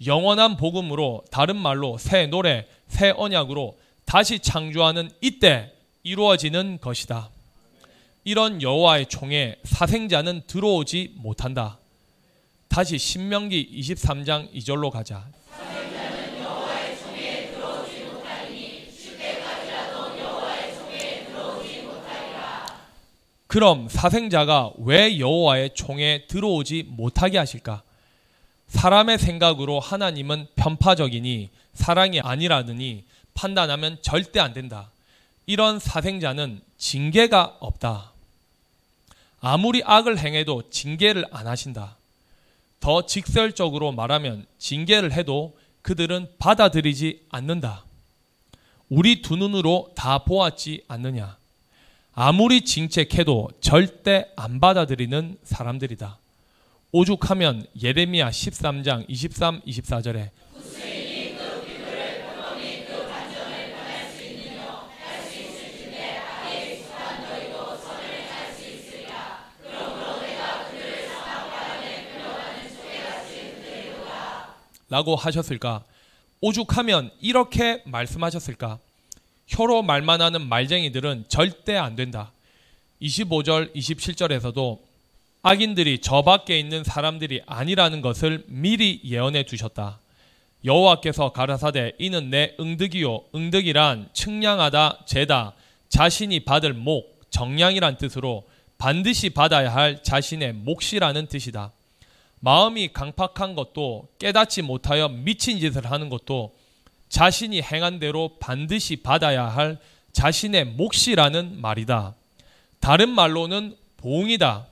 영원한 0.04 0.56
복음으로 0.56 1.24
다른 1.30 1.56
말로 1.56 1.98
새 1.98 2.26
노래, 2.26 2.66
새 2.88 3.12
언약으로 3.16 3.78
다시 4.04 4.38
창조하는 4.38 5.10
이때 5.20 5.72
이루어지는 6.02 6.78
것이다. 6.80 7.30
이런 8.24 8.60
여호와의 8.60 9.06
총에 9.06 9.56
사생자는 9.62 10.42
들어오지 10.46 11.14
못한다. 11.16 11.78
다시 12.68 12.98
신명기 12.98 13.80
23장 13.80 14.52
2절로 14.52 14.90
가자. 14.90 15.26
그럼 23.46 23.88
사생자가 23.88 24.72
왜 24.78 25.18
여호와의 25.18 25.74
총에 25.74 26.26
들어오지 26.26 26.84
못하게 26.88 27.38
하실까? 27.38 27.82
사람의 28.68 29.18
생각으로 29.18 29.78
하나님은 29.78 30.48
편파적이니 30.56 31.50
사랑이 31.74 32.20
아니라느니 32.20 33.04
판단하면 33.34 33.98
절대 34.02 34.40
안 34.40 34.52
된다. 34.52 34.90
이런 35.46 35.78
사생자는 35.78 36.60
징계가 36.76 37.58
없다. 37.60 38.12
아무리 39.40 39.82
악을 39.84 40.18
행해도 40.18 40.70
징계를 40.70 41.26
안 41.30 41.46
하신다. 41.46 41.96
더 42.80 43.06
직설적으로 43.06 43.92
말하면 43.92 44.46
징계를 44.58 45.12
해도 45.12 45.56
그들은 45.82 46.28
받아들이지 46.38 47.26
않는다. 47.30 47.84
우리 48.88 49.22
두 49.22 49.36
눈으로 49.36 49.92
다 49.94 50.18
보았지 50.18 50.84
않느냐. 50.88 51.36
아무리 52.18 52.62
징책해도 52.62 53.50
절대 53.60 54.24
안 54.36 54.58
받아들이는 54.58 55.36
사람들이다. 55.42 56.18
오죽하면 56.90 57.66
예레미야 57.82 58.30
13장 58.30 59.04
23, 59.06 59.60
24절에 59.60 60.30
라고 74.88 75.16
하셨을까? 75.16 75.84
오죽하면 76.40 77.10
이렇게 77.20 77.82
말씀하셨을까? 77.84 78.85
혀로 79.46 79.82
말만 79.82 80.20
하는 80.20 80.46
말쟁이들은 80.48 81.26
절대 81.28 81.76
안 81.76 81.96
된다. 81.96 82.32
25절, 83.00 83.74
27절에서도 83.74 84.78
악인들이 85.42 86.00
저 86.00 86.22
밖에 86.22 86.58
있는 86.58 86.82
사람들이 86.82 87.42
아니라는 87.46 88.00
것을 88.00 88.44
미리 88.48 89.00
예언해 89.04 89.44
두셨다. 89.44 90.00
여호와께서 90.64 91.30
가라사대 91.30 91.92
이는 91.98 92.30
내 92.30 92.56
응득이요 92.58 93.26
응득이란 93.34 94.08
측량하다 94.12 95.04
재다 95.06 95.54
자신이 95.88 96.40
받을 96.40 96.72
목 96.72 97.20
정량이란 97.30 97.98
뜻으로 97.98 98.44
반드시 98.78 99.30
받아야 99.30 99.72
할 99.72 100.02
자신의 100.02 100.54
몫이라는 100.54 101.28
뜻이다. 101.28 101.70
마음이 102.40 102.92
강팍한 102.92 103.54
것도 103.54 104.08
깨닫지 104.18 104.62
못하여 104.62 105.08
미친 105.08 105.58
짓을 105.60 105.90
하는 105.90 106.08
것도 106.08 106.52
자신이 107.16 107.62
행한 107.62 107.98
대로 107.98 108.36
반드시 108.40 108.96
받아야 108.96 109.46
할 109.46 109.78
자신의 110.12 110.66
몫이라는 110.66 111.62
말이다. 111.62 112.14
다른 112.78 113.08
말로는 113.08 113.74
봉이다. 113.96 114.66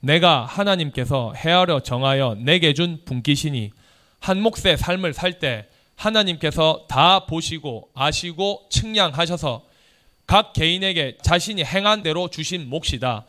내가 0.00 0.46
하나님께서 0.46 1.34
헤아려 1.36 1.80
정하여 1.80 2.38
내게 2.38 2.72
준 2.72 3.02
분기신이 3.04 3.70
한 4.18 4.40
몫의 4.40 4.78
삶을 4.78 5.12
살 5.12 5.40
때 5.40 5.66
하나님께서 5.94 6.86
다 6.88 7.26
보시고 7.26 7.90
아시고 7.92 8.68
측량하셔서 8.70 9.62
각 10.26 10.54
개인에게 10.54 11.18
자신이 11.20 11.62
행한 11.64 12.02
대로 12.02 12.30
주신 12.30 12.70
몫이다. 12.70 13.26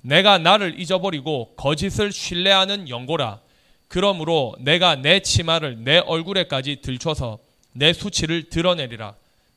내가 0.00 0.38
나를 0.38 0.80
잊어버리고 0.80 1.52
거짓을 1.56 2.10
신뢰하는 2.10 2.88
연고라. 2.88 3.40
그러므로 3.88 4.56
내가 4.60 4.94
내 4.94 5.20
치마를 5.20 5.84
내 5.84 5.98
얼굴에까지 5.98 6.76
들춰서 6.80 7.38
내 7.72 7.92
수치를 7.92 8.48
드러내리라. 8.48 9.14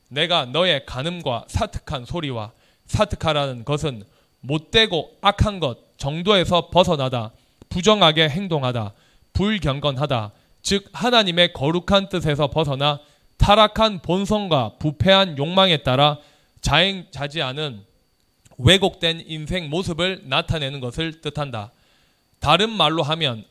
내가 0.09 0.45
너의 0.45 0.85
간음과 0.85 1.45
사특한 1.47 2.05
소리와 2.05 2.51
사특하라는 2.85 3.65
것은 3.65 4.03
못되고 4.41 5.17
악한 5.21 5.59
것 5.59 5.97
정도에서 5.97 6.69
벗어나다 6.69 7.31
부정하게 7.69 8.29
행동하다 8.29 8.93
불경건하다 9.33 10.31
즉 10.61 10.87
하나님의 10.93 11.53
거룩한 11.53 12.09
뜻에서 12.09 12.47
벗어나 12.47 12.99
타락한 13.37 14.01
본성과 14.01 14.73
부패한 14.79 15.37
욕망에 15.37 15.77
따라 15.77 16.19
자행자지하는 16.61 17.83
왜곡된 18.57 19.25
인생 19.27 19.69
모습을 19.69 20.23
나타내는 20.25 20.79
것을 20.79 21.21
뜻한다. 21.21 21.71
다른 22.39 22.69
말로 22.69 23.03
하면 23.03 23.43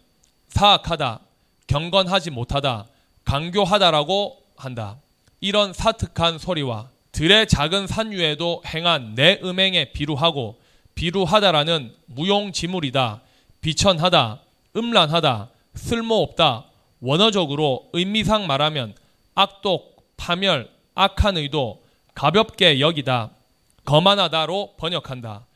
사악하다, 0.48 1.20
경건하지 1.66 2.30
못하다, 2.30 2.86
강교하다라고 3.24 4.43
한다. 4.56 4.98
이런 5.40 5.72
사특한 5.72 6.38
소리와 6.38 6.88
들의 7.12 7.46
작은 7.46 7.86
산 7.86 8.10
위에도 8.10 8.62
행한 8.66 9.14
내 9.14 9.38
음행에 9.42 9.92
비루하고 9.92 10.58
비루하다라는 10.94 11.94
무용지물이다, 12.06 13.20
비천하다, 13.60 14.40
음란하다, 14.76 15.48
쓸모없다, 15.74 16.64
원어적으로 17.00 17.88
의미상 17.92 18.46
말하면 18.46 18.94
악독, 19.34 20.16
파멸, 20.16 20.70
악한 20.94 21.36
의도, 21.36 21.82
가볍게 22.14 22.80
여기다, 22.80 23.30
거만하다로 23.84 24.74
번역한다. 24.76 25.46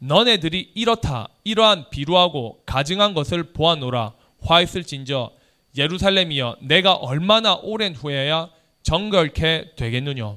너네들이 0.00 0.72
이렇다, 0.74 1.28
이러한 1.44 1.90
비루하고 1.90 2.62
가증한 2.66 3.14
것을 3.14 3.52
보아노라, 3.52 4.12
화 4.42 4.60
있을진저 4.60 5.30
예루살렘이여 5.78 6.56
내가 6.60 6.94
얼마나 6.94 7.54
오랜 7.54 7.94
후에야 7.94 8.50
정결케 8.82 9.74
되겠느냐. 9.76 10.34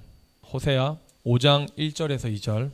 호세야 0.53 0.97
5장 1.25 1.67
1절에서 1.77 2.33
2절 2.35 2.69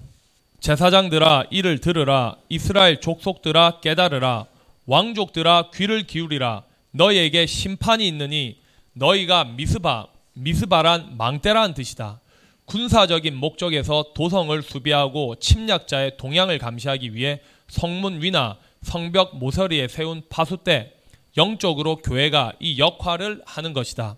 제사장들아 0.59 1.45
이를 1.49 1.79
들으라 1.79 2.35
이스라엘 2.49 2.99
족속들아 2.99 3.79
깨달으라 3.81 4.47
왕족들아 4.85 5.69
귀를 5.73 6.03
기울이라 6.03 6.63
너희에게 6.91 7.45
심판이 7.45 8.05
있느니 8.07 8.59
너희가 8.93 9.45
미스바 9.45 10.07
미스바란 10.33 11.17
망대라는 11.17 11.73
뜻이다. 11.73 12.19
군사적인 12.65 13.35
목적에서 13.35 14.11
도성을 14.13 14.61
수비하고 14.61 15.35
침략자의 15.35 16.17
동향을 16.17 16.57
감시하기 16.57 17.13
위해 17.13 17.39
성문 17.69 18.21
위나 18.21 18.57
성벽 18.81 19.37
모서리에 19.37 19.87
세운 19.87 20.21
파수대 20.27 20.96
영적으로 21.37 21.97
교회가 21.97 22.53
이 22.59 22.79
역할을 22.79 23.41
하는 23.45 23.73
것이다. 23.73 24.17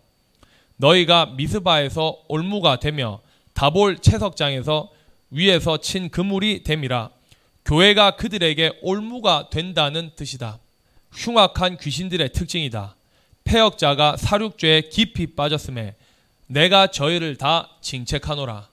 너희가 0.78 1.28
미스바에서 1.28 2.24
올무가 2.28 2.80
되며 2.80 3.20
다볼 3.54 4.00
채석장에서 4.00 4.90
위에서 5.30 5.78
친 5.78 6.10
그물이 6.10 6.64
됨이라 6.64 7.10
교회가 7.66 8.12
그들에게 8.12 8.80
올무가 8.82 9.50
된다는 9.50 10.12
뜻이다. 10.16 10.60
흉악한 11.12 11.78
귀신들의 11.78 12.32
특징이다. 12.32 12.96
폐역자가 13.44 14.16
사륙죄에 14.18 14.82
깊이 14.90 15.36
빠졌음에 15.36 15.96
내가 16.48 16.88
저희를 16.88 17.36
다 17.36 17.70
징책하노라. 17.82 18.70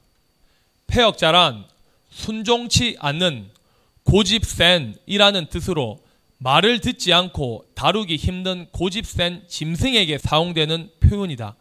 폐역자란 0.87 1.65
순종치 2.11 2.97
않는 3.01 3.51
고집센이라는 4.05 5.47
뜻으로 5.47 5.99
말을 6.39 6.81
듣지 6.81 7.13
않고 7.13 7.65
다루기 7.75 8.17
힘든 8.17 8.67
고집센 8.73 9.45
짐승에게 9.49 10.19
사용되는 10.19 10.91
표현이다. 11.01 11.57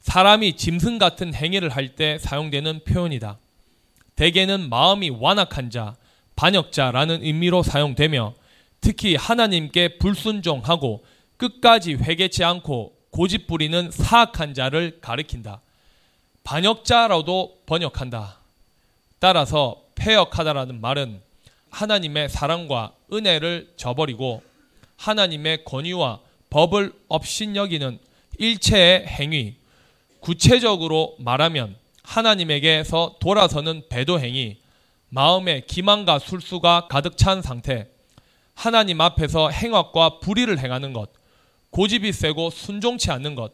사람이 0.00 0.56
짐승 0.56 0.98
같은 0.98 1.34
행위를 1.34 1.70
할 1.70 1.94
때 1.94 2.18
사용되는 2.18 2.84
표현이다. 2.84 3.38
대개는 4.16 4.68
마음이 4.70 5.10
완악한 5.10 5.70
자, 5.70 5.94
반역자라는 6.36 7.22
의미로 7.22 7.62
사용되며 7.62 8.34
특히 8.80 9.16
하나님께 9.16 9.98
불순종하고 9.98 11.04
끝까지 11.36 11.94
회개치 11.94 12.44
않고 12.44 12.94
고집 13.10 13.46
부리는 13.46 13.90
사악한 13.90 14.54
자를 14.54 14.98
가리킨다. 15.00 15.60
반역자라도 16.44 17.58
번역한다. 17.66 18.38
따라서 19.18 19.82
폐역하다라는 19.96 20.80
말은 20.80 21.20
하나님의 21.70 22.30
사랑과 22.30 22.92
은혜를 23.12 23.72
저버리고 23.76 24.42
하나님의 24.96 25.64
권위와 25.64 26.20
법을 26.50 26.92
업신여기는 27.08 27.98
일체의 28.38 29.06
행위, 29.06 29.56
구체적으로 30.20 31.16
말하면 31.18 31.76
하나님에게서 32.02 33.16
돌아서는 33.20 33.82
배도 33.88 34.20
행위, 34.20 34.58
마음에 35.08 35.60
기만과 35.60 36.18
술수가 36.18 36.88
가득 36.88 37.16
찬 37.16 37.42
상태, 37.42 37.88
하나님 38.54 39.00
앞에서 39.00 39.50
행악과 39.50 40.18
불의를 40.20 40.58
행하는 40.58 40.92
것, 40.92 41.10
고집이 41.70 42.12
세고 42.12 42.50
순종치 42.50 43.10
않는 43.10 43.34
것, 43.34 43.52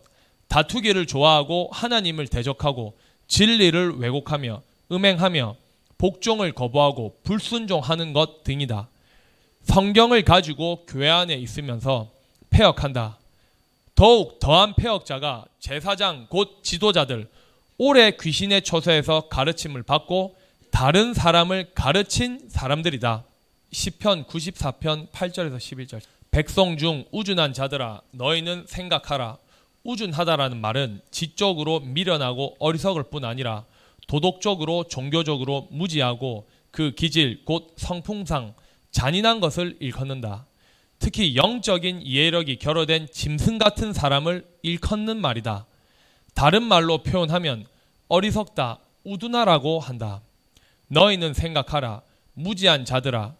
다투기를 0.48 1.06
좋아하고 1.06 1.70
하나님을 1.72 2.28
대적하고 2.28 2.96
진리를 3.28 3.98
왜곡하며 3.98 4.62
음행하며 4.92 5.56
복종을 5.98 6.52
거부하고 6.52 7.16
불순종하는 7.24 8.12
것 8.12 8.44
등이다. 8.44 8.88
성경을 9.66 10.22
가지고 10.22 10.86
교회 10.86 11.10
안에 11.10 11.34
있으면서 11.34 12.10
폐역한다. 12.50 13.18
더욱 13.94 14.38
더한 14.38 14.74
폐역자가 14.74 15.44
제사장 15.58 16.26
곧 16.30 16.60
지도자들 16.62 17.28
오래 17.76 18.12
귀신의 18.12 18.62
처소에서 18.62 19.28
가르침을 19.28 19.82
받고 19.82 20.36
다른 20.70 21.12
사람을 21.12 21.72
가르친 21.74 22.48
사람들이다. 22.48 23.24
시편 23.72 24.24
94편 24.24 25.10
8절에서 25.10 25.56
11절. 25.56 26.00
백성 26.30 26.76
중 26.78 27.04
우준한 27.10 27.52
자들아 27.52 28.02
너희는 28.12 28.64
생각하라. 28.66 29.36
우준하다라는 29.84 30.60
말은 30.60 31.00
지적으로 31.10 31.80
미련하고 31.80 32.56
어리석을 32.58 33.04
뿐 33.10 33.24
아니라 33.24 33.64
도덕적으로 34.06 34.84
종교적으로 34.84 35.68
무지하고 35.70 36.46
그 36.70 36.92
기질 36.92 37.44
곧 37.44 37.74
성풍상 37.76 38.54
잔인한 38.96 39.40
것을 39.40 39.76
일컫는다. 39.78 40.46
특히 40.98 41.36
영적인 41.36 42.00
이해력이 42.02 42.56
결여된 42.56 43.08
짐승 43.12 43.58
같은 43.58 43.92
사람을 43.92 44.46
일컫는 44.62 45.20
말이다. 45.20 45.66
다른 46.32 46.62
말로 46.62 47.02
표현하면 47.02 47.66
어리석다, 48.08 48.78
우둔하라고 49.04 49.80
한다. 49.80 50.22
너희는 50.88 51.34
생각하라. 51.34 52.00
무지한 52.32 52.86
자들아. 52.86 53.34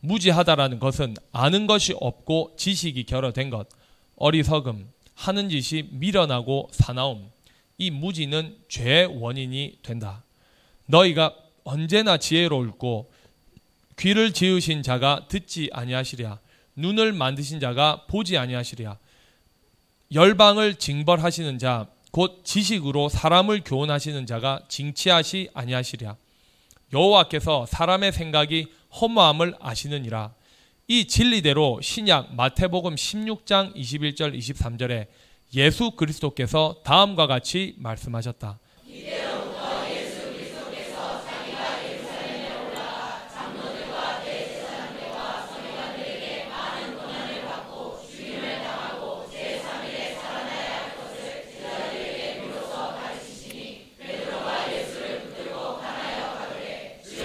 무지하다라는 0.00 0.78
것은 0.78 1.14
아는 1.30 1.66
것이 1.66 1.94
없고 2.00 2.54
지식이 2.56 3.04
결여된 3.04 3.50
것, 3.50 3.68
어리석음, 4.16 4.90
하는 5.14 5.50
짓이 5.50 5.90
미련하고 5.90 6.70
사나움, 6.72 7.30
이 7.76 7.90
무지는 7.90 8.56
죄의 8.70 9.20
원인이 9.20 9.80
된다. 9.82 10.24
너희가 10.86 11.34
언제나 11.64 12.16
지혜로울고 12.16 13.10
귀를 13.98 14.32
지으신 14.32 14.82
자가 14.82 15.26
듣지 15.28 15.70
아니하시랴. 15.72 16.38
눈을 16.76 17.12
만드신 17.12 17.60
자가 17.60 18.04
보지 18.08 18.36
아니하시랴. 18.38 18.98
열방을 20.12 20.76
징벌하시는 20.76 21.58
자 21.58 21.86
곧 22.12 22.42
지식으로 22.44 23.08
사람을 23.08 23.62
교훈하시는 23.64 24.26
자가 24.26 24.60
징치하시 24.68 25.48
아니하시랴. 25.54 26.14
여호와께서 26.92 27.64
사람의 27.66 28.12
생각이 28.12 28.66
허무함을 29.00 29.54
아시느니라. 29.58 30.34
이 30.88 31.06
진리대로 31.06 31.80
신약 31.80 32.34
마태복음 32.34 32.96
16장 32.96 33.74
21절 33.74 34.36
23절에 34.36 35.06
예수 35.54 35.92
그리스도께서 35.92 36.76
다음과 36.84 37.26
같이 37.26 37.74
말씀하셨다. 37.78 38.58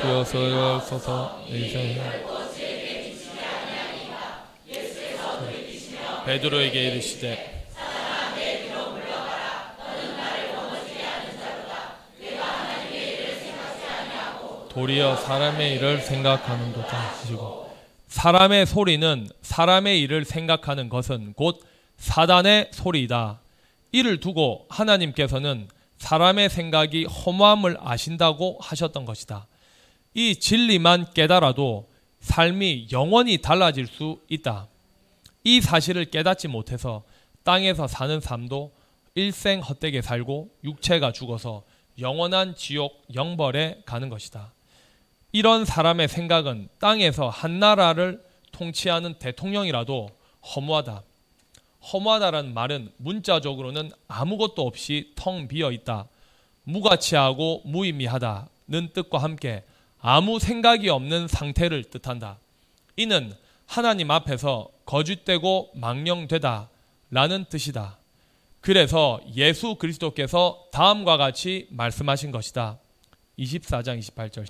주여 0.08 0.80
서서 0.80 1.44
베드로에게 6.26 6.88
이르시되 6.88 7.66
도리어 14.70 15.18
사람의 15.18 15.76
일을 15.76 16.00
생각하는도다 16.00 16.98
하시고 16.98 17.76
사람의 18.08 18.66
소리는 18.66 19.28
사람의 19.42 20.02
일을 20.04 20.24
생각하는 20.24 20.88
것은 20.88 21.34
곧 21.34 21.60
사단의 21.98 22.70
소리이다. 22.72 23.42
이를 23.92 24.22
두고 24.22 24.68
하나님께서는 24.70 25.68
사람의 25.98 26.50
생각이 26.50 27.06
허무함을 27.06 27.78
아신다고 27.82 28.60
하셨던 28.62 29.06
것이다. 29.06 29.48
이 30.18 30.36
진리만 30.36 31.14
깨달아도 31.14 31.88
삶이 32.22 32.88
영원히 32.92 33.38
달라질 33.38 33.86
수 33.86 34.20
있다. 34.30 34.68
이 35.44 35.62
사실을 35.62 36.06
깨닫지 36.06 36.48
못해서 36.48 37.04
땅에서 37.44 37.86
사는 37.86 38.20
삶도 38.20 38.72
일생 39.14 39.60
헛되게 39.60 40.02
살고 40.02 40.50
육체가 40.64 41.12
죽어서 41.12 41.62
영원한 42.00 42.56
지옥 42.56 43.06
영벌에 43.14 43.84
가는 43.86 44.10
것이다. 44.10 44.54
이런 45.34 45.66
사람의 45.66 46.08
생각은 46.08 46.70
땅에서 46.80 47.30
한 47.30 47.60
나라를 47.60 48.20
통치하는 48.54 49.20
대통령이라도 49.20 50.10
허무하다. 50.56 51.04
허무하다라는 51.94 52.56
말은 52.56 52.92
문자적으로는 52.98 53.92
아무것도 54.08 54.66
없이 54.66 55.14
텅 55.16 55.48
비어 55.48 55.72
있다. 55.72 56.08
무가치하고 56.64 57.62
무의미하다는 57.66 58.94
뜻과 58.96 59.20
함께 59.20 59.64
아무 60.00 60.40
생각이 60.40 60.90
없는 60.90 61.28
상태를 61.28 61.84
뜻한다. 61.86 62.40
이는 62.96 63.34
하나님 63.66 64.12
앞에서 64.12 64.70
거짓되고 64.86 65.72
망령되다 65.76 66.70
라는 67.12 67.46
뜻이다. 67.46 67.98
그래서 68.62 69.22
예수 69.36 69.76
그리스도께서 69.76 70.66
다음과 70.72 71.18
같이 71.18 71.68
말씀하신 71.72 72.32
것이다. 72.32 72.80
24장 73.40 74.00
28절. 74.00 74.46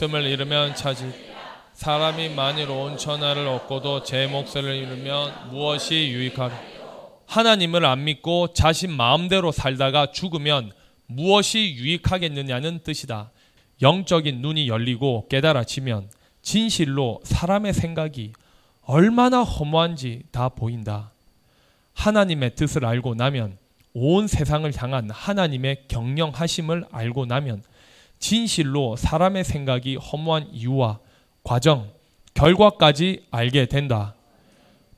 목숨을 0.00 0.24
잃으면 0.24 0.74
차지 0.74 1.12
사람이 1.74 2.30
만일 2.30 2.70
온 2.70 2.96
천하를 2.96 3.46
얻고도 3.46 4.02
제 4.02 4.26
목숨을 4.26 4.74
잃으면 4.74 5.50
무엇이 5.50 6.08
유익하리 6.10 6.54
하나님을 7.26 7.84
안 7.84 8.04
믿고 8.04 8.54
자신 8.54 8.92
마음대로 8.92 9.52
살다가 9.52 10.10
죽으면 10.10 10.72
무엇이 11.06 11.74
유익하겠느냐는 11.76 12.80
뜻이다. 12.82 13.30
영적인 13.82 14.40
눈이 14.40 14.68
열리고 14.68 15.28
깨달아지면 15.28 16.10
진실로 16.40 17.20
사람의 17.24 17.74
생각이 17.74 18.32
얼마나 18.82 19.42
허무한지 19.42 20.22
다 20.30 20.48
보인다. 20.48 21.12
하나님의 21.92 22.54
뜻을 22.54 22.86
알고 22.86 23.16
나면 23.16 23.58
온 23.92 24.26
세상을 24.26 24.72
향한 24.76 25.10
하나님의 25.10 25.84
경영하심을 25.88 26.86
알고 26.90 27.26
나면 27.26 27.62
진실로 28.20 28.94
사람의 28.96 29.42
생각이 29.44 29.96
허무한 29.96 30.48
이유와 30.52 31.00
과정, 31.42 31.90
결과까지 32.34 33.24
알게 33.30 33.66
된다. 33.66 34.14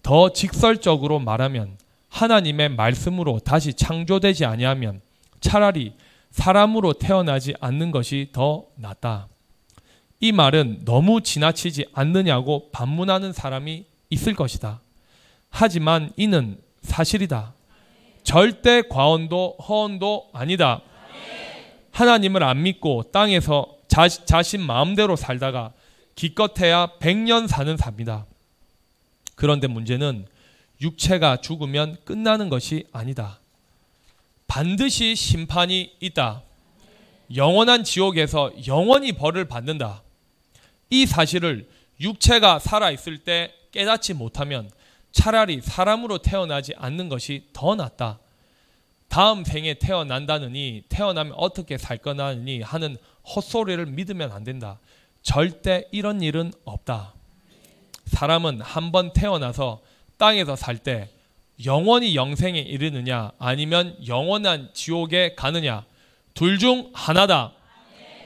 더 0.02 0.32
직설적으로 0.32 1.20
말하면 1.20 1.78
하나님의 2.08 2.70
말씀으로 2.70 3.38
다시 3.38 3.72
창조되지 3.72 4.44
아니하면 4.44 5.00
차라리 5.40 5.94
사람으로 6.30 6.94
태어나지 6.94 7.54
않는 7.60 7.90
것이 7.90 8.28
더 8.32 8.66
낫다. 8.76 9.28
이 10.20 10.32
말은 10.32 10.84
너무 10.84 11.20
지나치지 11.20 11.86
않느냐고 11.92 12.70
반문하는 12.70 13.32
사람이 13.32 13.84
있을 14.10 14.34
것이다. 14.34 14.80
하지만 15.50 16.12
이는 16.16 16.58
사실이다. 16.82 17.54
절대 18.22 18.82
과언도 18.82 19.56
허언도 19.68 20.30
아니다. 20.32 20.82
하나님을 21.92 22.42
안 22.42 22.62
믿고 22.62 23.04
땅에서 23.12 23.76
자, 23.88 24.08
자신 24.08 24.60
마음대로 24.60 25.16
살다가 25.16 25.72
기껏해야 26.14 26.88
100년 26.98 27.46
사는 27.46 27.76
삽니다. 27.76 28.26
그런데 29.34 29.66
문제는 29.66 30.26
육체가 30.80 31.38
죽으면 31.38 31.96
끝나는 32.04 32.48
것이 32.48 32.86
아니다. 32.92 33.38
반드시 34.46 35.14
심판이 35.14 35.96
있다. 36.00 36.42
영원한 37.34 37.84
지옥에서 37.84 38.52
영원히 38.66 39.12
벌을 39.12 39.46
받는다. 39.46 40.02
이 40.90 41.06
사실을 41.06 41.68
육체가 42.00 42.58
살아있을 42.58 43.18
때 43.18 43.54
깨닫지 43.70 44.14
못하면 44.14 44.70
차라리 45.12 45.60
사람으로 45.60 46.18
태어나지 46.18 46.74
않는 46.76 47.08
것이 47.08 47.48
더 47.52 47.74
낫다. 47.74 48.18
다음 49.12 49.44
생에 49.44 49.74
태어난다느니 49.74 50.84
태어나면 50.88 51.34
어떻게 51.36 51.76
살 51.76 51.98
거나니 51.98 52.62
하는 52.62 52.96
헛소리를 53.36 53.84
믿으면 53.84 54.32
안 54.32 54.42
된다. 54.42 54.78
절대 55.22 55.86
이런 55.92 56.22
일은 56.22 56.50
없다. 56.64 57.12
사람은 58.06 58.62
한 58.62 58.90
번 58.90 59.12
태어나서 59.12 59.82
땅에서 60.16 60.56
살 60.56 60.78
때 60.78 61.10
영원히 61.66 62.16
영생에 62.16 62.58
이르느냐 62.58 63.32
아니면 63.38 63.98
영원한 64.08 64.70
지옥에 64.72 65.34
가느냐 65.34 65.84
둘 66.32 66.58
중 66.58 66.90
하나다. 66.94 67.52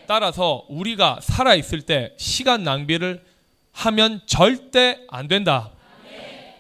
따라서 0.06 0.64
우리가 0.68 1.18
살아 1.20 1.56
있을 1.56 1.82
때 1.82 2.14
시간 2.16 2.62
낭비를 2.62 3.24
하면 3.72 4.20
절대 4.26 5.00
안 5.08 5.26
된다. 5.26 5.72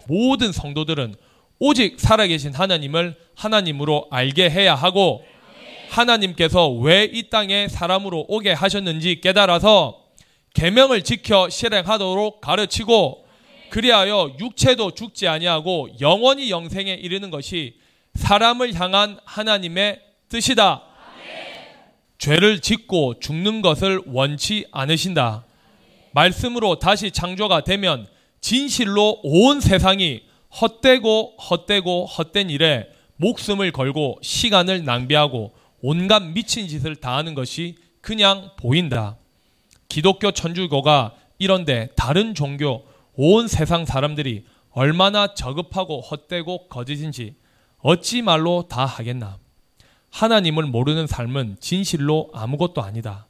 모든 0.08 0.50
성도들은 0.50 1.14
오직 1.58 1.98
살아계신 1.98 2.54
하나님을 2.54 3.16
하나님으로 3.34 4.08
알게 4.10 4.50
해야 4.50 4.74
하고 4.74 5.24
하나님께서 5.90 6.68
왜 6.70 7.10
이 7.12 7.30
땅에 7.30 7.68
사람으로 7.68 8.26
오게 8.28 8.52
하셨는지 8.52 9.20
깨달아서 9.20 10.02
계명을 10.54 11.02
지켜 11.02 11.48
실행하도록 11.48 12.40
가르치고 12.40 13.26
그리하여 13.70 14.36
육체도 14.38 14.92
죽지 14.92 15.28
아니하고 15.28 15.88
영원히 16.00 16.50
영생에 16.50 16.92
이르는 16.94 17.30
것이 17.30 17.78
사람을 18.14 18.74
향한 18.74 19.18
하나님의 19.24 20.00
뜻이다. 20.28 20.82
죄를 22.18 22.60
짓고 22.60 23.20
죽는 23.20 23.60
것을 23.60 24.00
원치 24.06 24.66
않으신다. 24.72 25.44
말씀으로 26.12 26.78
다시 26.78 27.10
창조가 27.10 27.64
되면 27.64 28.06
진실로 28.40 29.20
온 29.22 29.60
세상이 29.60 30.22
헛되고 30.60 31.36
헛되고 31.38 32.06
헛된 32.06 32.50
일에 32.50 32.88
목숨을 33.16 33.72
걸고 33.72 34.18
시간을 34.22 34.84
낭비하고 34.84 35.54
온갖 35.80 36.22
미친 36.22 36.68
짓을 36.68 36.96
다하는 36.96 37.34
것이 37.34 37.76
그냥 38.00 38.50
보인다. 38.56 39.16
기독교 39.88 40.30
천주교가 40.30 41.14
이런데 41.38 41.88
다른 41.96 42.34
종교 42.34 42.86
온 43.14 43.48
세상 43.48 43.84
사람들이 43.84 44.44
얼마나 44.70 45.34
저급하고 45.34 46.00
헛되고 46.00 46.68
거짓인지 46.68 47.34
어찌 47.78 48.22
말로 48.22 48.66
다 48.68 48.84
하겠나. 48.84 49.38
하나님을 50.10 50.64
모르는 50.64 51.06
삶은 51.06 51.56
진실로 51.60 52.30
아무것도 52.32 52.82
아니다. 52.82 53.26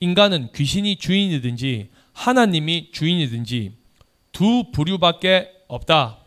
인간은 0.00 0.50
귀신이 0.54 0.96
주인이든지 0.96 1.90
하나님이 2.12 2.90
주인이든지 2.92 3.72
두 4.32 4.64
부류밖에 4.72 5.50
없다. 5.68 6.23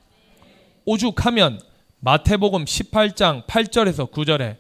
오죽하면 0.90 1.60
마태복음 2.00 2.64
18장 2.64 3.46
8절에서 3.46 4.10
9절에 4.10 4.56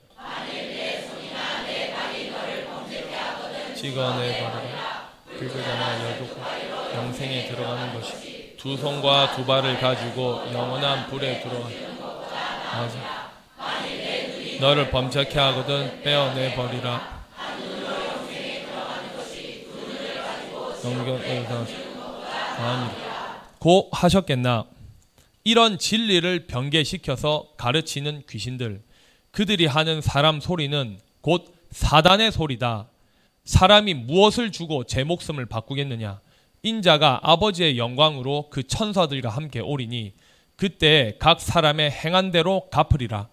찍어내 3.78 4.34
버리라 4.34 5.10
긁으잖아 5.40 6.12
여독 6.12 6.38
영생에 6.96 7.48
들어가는 7.48 7.94
것이 7.94 8.58
두 8.58 8.76
손과 8.76 9.38
두 9.38 9.46
발을 9.46 9.80
가지고 9.80 10.42
영원한 10.52 11.08
불에 11.08 11.40
들어가 11.40 11.70
맞아. 12.74 13.30
너를 14.60 14.92
범죄케 14.92 15.40
하거든 15.40 16.02
빼어내 16.04 16.56
버리라. 16.56 17.24
넘겨 20.84 21.14
아니 22.60 22.90
고 23.60 23.90
하셨겠나 23.94 24.66
이런 25.48 25.80
진리를 25.80 26.48
변개시켜서 26.48 27.54
가르치는 27.56 28.24
귀신들 28.30 28.82
그들이 29.32 29.66
하는 29.66 30.02
사람 30.02 30.42
소리는 30.42 31.00
곧 31.22 31.56
사단의 31.72 32.34
소리다. 32.34 32.90
사람이 33.46 33.94
무엇을 33.94 34.52
주고 34.52 34.84
제 34.84 35.06
목숨을 35.06 35.46
바꾸겠느냐? 35.46 36.20
인자가 36.64 37.22
아버지의 37.24 37.78
영광으로 37.78 38.50
그 38.50 38.64
천사들과 38.64 39.30
함께 39.30 39.62
오리니 39.62 40.16
그때 40.58 41.16
각 41.18 41.40
사람의 41.40 41.92
행한 41.92 42.32
대로 42.32 42.68
갚으리라. 42.70 43.30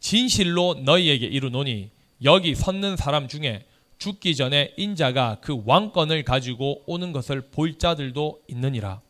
진실로 0.00 0.74
너희에게 0.74 1.26
이르노니 1.26 1.90
여기 2.24 2.56
섰는 2.56 2.96
사람 2.96 3.28
중에 3.28 3.64
죽기 3.98 4.34
전에 4.34 4.72
인자가 4.76 5.38
그 5.40 5.62
왕권을 5.64 6.24
가지고 6.24 6.82
오는 6.86 7.12
것을 7.12 7.40
볼 7.52 7.78
자들도 7.78 8.40
있느니라. 8.48 9.00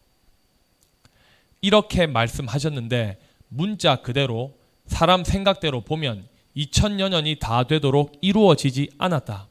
이렇게 1.63 2.07
말씀하셨는데 2.07 3.19
문자 3.49 3.97
그대로 3.97 4.59
사람 4.87 5.25
생각대로 5.25 5.81
보면 5.81 6.29
2000여 6.57 7.09
년이 7.09 7.37
다 7.41 7.65
되도록 7.65 8.19
이루어지지 8.21 8.91
않았다. 8.99 9.49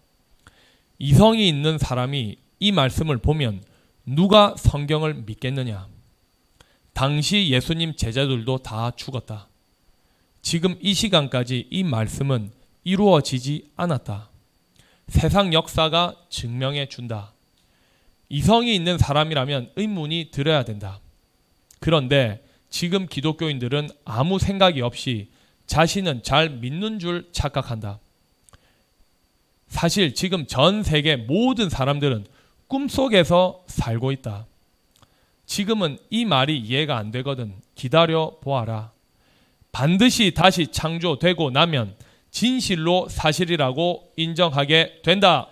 이성이 0.99 1.47
있는 1.47 1.77
사람이 1.79 2.35
이 2.59 2.71
말씀을 2.71 3.17
보면 3.17 3.63
누가 4.05 4.55
성경을 4.57 5.15
믿겠느냐? 5.15 5.87
당시 6.93 7.49
예수님 7.49 7.95
제자들도 7.95 8.59
다 8.59 8.91
죽었다. 8.91 9.47
지금 10.41 10.77
이 10.81 10.93
시간까지 10.93 11.67
이 11.71 11.83
말씀은 11.83 12.51
이루어지지 12.83 13.71
않았다. 13.75 14.29
세상 15.07 15.53
역사가 15.53 16.15
증명해 16.29 16.87
준다. 16.87 17.33
이성이 18.29 18.75
있는 18.75 18.97
사람이라면 18.97 19.71
의문이 19.75 20.29
들어야 20.31 20.63
된다. 20.63 20.99
그런데 21.81 22.41
지금 22.69 23.07
기독교인들은 23.07 23.89
아무 24.05 24.39
생각이 24.39 24.81
없이 24.81 25.29
자신은 25.65 26.21
잘 26.21 26.49
믿는 26.49 26.99
줄 26.99 27.27
착각한다. 27.33 27.99
사실 29.67 30.13
지금 30.13 30.45
전 30.45 30.83
세계 30.83 31.15
모든 31.15 31.69
사람들은 31.69 32.25
꿈속에서 32.67 33.63
살고 33.67 34.11
있다. 34.11 34.45
지금은 35.45 35.97
이 36.09 36.23
말이 36.23 36.57
이해가 36.59 36.97
안 36.97 37.11
되거든. 37.11 37.55
기다려 37.73 38.37
보아라. 38.41 38.91
반드시 39.71 40.33
다시 40.33 40.67
창조되고 40.67 41.49
나면 41.49 41.95
진실로 42.29 43.09
사실이라고 43.09 44.13
인정하게 44.17 45.01
된다. 45.03 45.47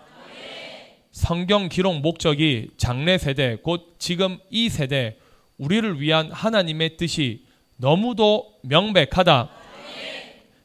성경 1.11 1.69
기록 1.69 1.99
목적이 2.01 2.69
장래 2.77 3.17
세대, 3.17 3.57
곧 3.63 3.95
지금 3.97 4.37
이 4.51 4.69
세대, 4.69 5.17
우리를 5.59 6.01
위한 6.01 6.31
하나님의 6.31 6.97
뜻이 6.97 7.45
너무도 7.77 8.55
명백하다. 8.63 9.49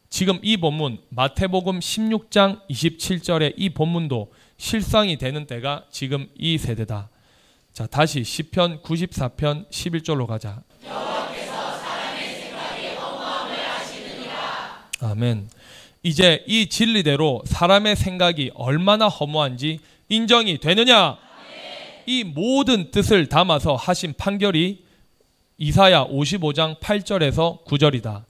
지금 0.08 0.38
이 0.42 0.56
본문 0.56 0.98
마태복음 1.08 1.80
16장 1.80 2.60
27절의 2.70 3.54
이 3.56 3.70
본문도 3.70 4.32
실상이 4.56 5.18
되는 5.18 5.46
때가 5.46 5.84
지금 5.90 6.28
이 6.38 6.56
세대다. 6.56 7.10
자, 7.72 7.86
다시 7.88 8.22
시편 8.22 8.82
94편 8.82 9.68
11절로 9.68 10.26
가자. 10.26 10.62
아멘. 15.00 15.50
이제 16.04 16.44
이 16.46 16.68
진리대로 16.68 17.42
사람의 17.46 17.96
생각이 17.96 18.52
얼마나 18.54 19.08
허무한지 19.08 19.80
인정이 20.08 20.58
되느냐? 20.58 21.18
이 22.06 22.22
모든 22.22 22.90
뜻을 22.90 23.28
담아서 23.28 23.74
하신 23.74 24.14
판결이 24.16 24.83
이사야 25.58 26.06
55장 26.08 26.80
8절에서 26.80 27.64
9절이다. 27.64 28.24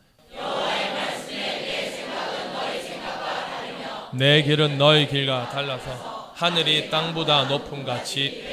내 4.13 4.43
길은 4.43 4.79
너희 4.79 5.09
길과 5.09 5.49
달라서 5.51 6.33
하늘이 6.35 6.91
땅보다 6.91 7.45
높음 7.45 7.85
같이 7.85 8.45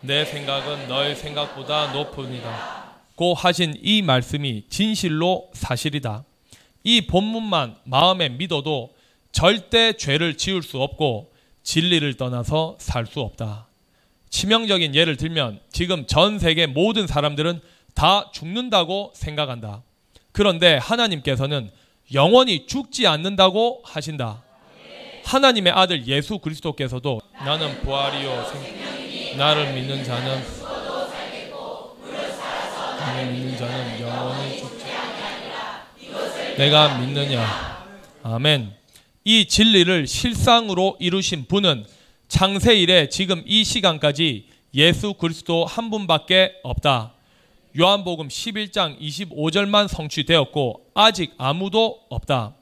내 0.00 0.24
생각은 0.24 0.88
너희 0.88 1.14
생각보다 1.14 1.92
높으니다. 1.92 2.88
고 3.14 3.34
하신 3.34 3.74
이 3.82 4.02
말씀이 4.02 4.64
진실로 4.68 5.48
사실이다. 5.54 6.24
이 6.84 7.06
본문만 7.06 7.76
마음에 7.84 8.28
믿어도 8.28 8.90
절대 9.32 9.92
죄를 9.94 10.36
지을 10.36 10.62
수 10.62 10.80
없고 10.82 11.32
진리를 11.62 12.16
떠나서 12.16 12.76
살 12.78 13.06
수 13.06 13.20
없다. 13.20 13.67
치명적인 14.30 14.94
예를 14.94 15.16
들면 15.16 15.60
지금 15.72 16.06
전 16.06 16.38
세계 16.38 16.66
모든 16.66 17.06
사람들은 17.06 17.60
다 17.94 18.30
죽는다고 18.32 19.12
생각한다. 19.14 19.82
그런데 20.32 20.76
하나님께서는 20.76 21.70
영원히 22.14 22.66
죽지 22.66 23.06
않는다고 23.06 23.82
하신다. 23.84 24.42
하나님의 25.28 25.72
아들 25.74 26.06
예수 26.06 26.38
그리스도께서도 26.38 27.20
나는 27.44 27.82
부활이요 27.82 28.44
생 28.50 29.36
나를 29.36 29.74
믿는 29.74 30.02
자는 30.02 30.42
나를 32.98 33.32
믿는 33.32 33.58
자는 33.58 34.00
영원히 34.00 34.58
죽지 34.58 34.86
내가 36.56 36.98
믿느냐 36.98 37.86
아멘 38.22 38.72
이 39.24 39.46
진리를 39.46 40.06
실상으로 40.06 40.96
이루신 40.98 41.44
분은 41.46 41.84
창세 42.28 42.74
이래 42.74 43.08
지금 43.08 43.42
이 43.46 43.64
시간까지 43.64 44.48
예수 44.74 45.14
그리스도 45.14 45.64
한 45.64 45.88
분밖에 45.88 46.56
없다. 46.62 47.14
요한복음 47.78 48.28
11장 48.28 49.00
25절만 49.00 49.88
성취되었고 49.88 50.90
아직 50.92 51.32
아무도 51.38 52.00
없다. 52.10 52.54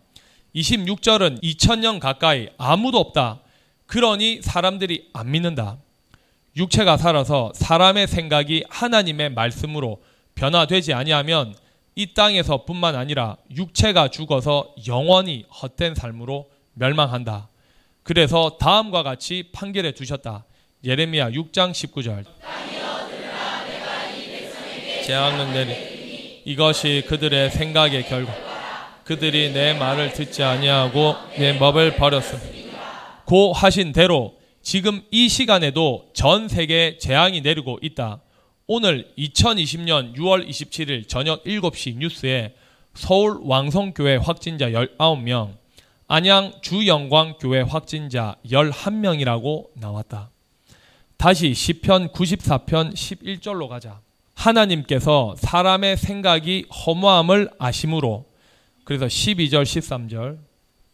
26절은 0.55 1.43
2000년 1.43 1.99
가까이 1.99 2.49
아무도 2.57 2.99
없다. 2.99 3.41
그러니 3.87 4.41
사람들이 4.41 5.11
안 5.13 5.33
믿는다. 5.33 5.79
육체가 6.57 6.97
살아서 6.97 7.51
사람의 7.57 8.07
생각이 8.07 8.65
하나님의 8.71 9.31
말씀으로 9.31 10.01
변화되지 10.37 10.93
아니하면 10.93 11.57
이 11.97 12.15
땅에서뿐만 12.15 12.95
아니라 12.95 13.37
육체가 13.55 14.09
죽어서 14.09 14.75
영원히 14.87 15.45
헛된 15.51 15.97
삶으로 15.97 16.49
멸망한다. 16.75 17.49
그래서 18.07 18.57
다음과 18.61 19.03
같이 19.03 19.49
판결해 19.53 19.91
두셨다. 19.91 20.45
예레미야 20.85 21.31
6장 21.31 21.73
19절. 21.73 22.25
재앙은 25.05 25.53
내리 25.53 26.43
이것이 26.45 27.03
그들의 27.09 27.51
생각의 27.51 28.07
결과. 28.07 28.33
그들이 29.03 29.53
내 29.53 29.77
말을 29.77 30.13
듣지 30.13 30.45
아니하고 30.45 31.17
내 31.37 31.59
법을 31.59 31.97
버렸음. 31.97 32.39
고 33.25 33.53
하신 33.53 33.91
대로 33.91 34.37
지금 34.63 35.03
이 35.11 35.29
시간에도 35.29 36.09
전 36.15 36.47
세계에 36.47 36.99
재앙이 36.99 37.41
내리고 37.41 37.81
있다. 37.83 38.21
오늘 38.69 39.13
2020년 39.19 40.15
6월 40.15 40.49
27일 40.49 41.09
저녁 41.09 41.43
7시 41.43 41.97
뉴스에 41.97 42.55
서울 42.95 43.39
왕성교회 43.43 44.17
확진자 44.17 44.71
19명, 44.71 45.57
안양 46.09 46.53
주영광교회 46.63 47.63
확진자 47.63 48.37
11명이라고 48.47 49.71
나왔다. 49.75 50.31
다시 51.17 51.53
시편 51.53 52.13
94편 52.13 52.95
11절로 52.95 53.67
가자. 53.67 54.01
하나님께서 54.35 55.35
사람의 55.37 55.97
생각이 55.97 56.67
허무함을 56.71 57.51
아심으로 57.59 58.25
그래서 58.85 59.07
12절 59.07 59.65
13절 59.65 60.39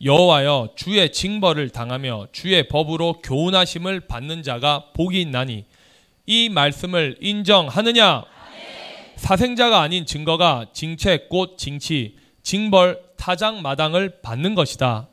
여호와여 0.02 0.70
주의 0.76 1.12
징벌을 1.12 1.68
당하며 1.68 2.28
주의 2.32 2.66
법으로 2.66 3.20
교훈하심을 3.22 4.00
받는 4.00 4.42
자가 4.42 4.92
복이 4.94 5.20
있나니 5.20 5.66
이 6.24 6.48
말씀을 6.48 7.18
인정하느냐 7.20 8.24
사생자가 9.16 9.82
아닌 9.82 10.06
증거가 10.06 10.66
징책 10.72 11.28
곧 11.28 11.58
징치 11.58 12.21
징벌 12.42 13.00
타장 13.16 13.62
마당을 13.62 14.20
받는 14.22 14.54
것이다. 14.54 15.08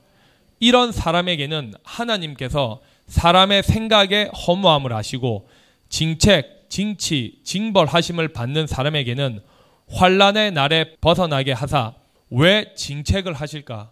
이런 0.59 0.91
사람에게는 0.91 1.73
하나님께서 1.83 2.81
사람의 3.07 3.63
생각에 3.63 4.29
허무함을 4.47 4.93
아시고 4.93 5.47
징책 5.89 6.59
징치, 6.69 7.39
징벌하심을 7.43 8.29
받는 8.29 8.67
사람에게는 8.67 9.41
환란의 9.89 10.51
날에 10.51 10.95
벗어나게 11.01 11.51
하사 11.51 11.95
왜 12.29 12.73
징책을 12.75 13.33
하실까? 13.33 13.91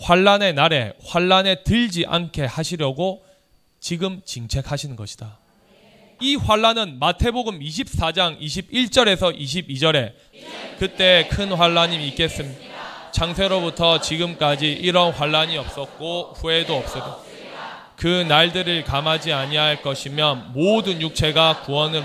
환란의 0.00 0.54
날에 0.54 0.94
환란에 1.04 1.64
들지 1.64 2.06
않게 2.06 2.44
하시려고 2.44 3.24
지금 3.80 4.22
징책하시는 4.24 4.96
것이다. 4.96 5.38
이 6.20 6.36
환란은 6.36 7.00
마태복음 7.00 7.58
24장 7.58 8.40
21절에서 8.40 9.36
22절에 9.36 10.12
그때 10.78 11.28
큰 11.30 11.52
환란이 11.52 12.06
있겠습니다. 12.08 12.71
창세로부터 13.12 14.00
지금까지 14.00 14.72
이런 14.72 15.12
환란이 15.12 15.56
없었고 15.58 16.34
후회도 16.36 16.76
없어도 16.76 17.22
그 17.96 18.06
날들을 18.06 18.84
감하지 18.84 19.32
아니할 19.32 19.82
것이며 19.82 20.46
모든 20.54 21.00
육체가 21.00 21.60
구원을 21.62 22.02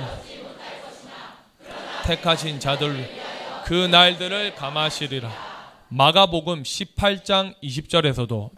택하신 2.06 2.60
자들 2.60 3.10
그 3.66 3.74
날들을 3.74 4.56
감하시리라. 4.56 5.30
마가복음 5.90 6.64
18장 6.64 7.56
20절에서도 7.64 8.52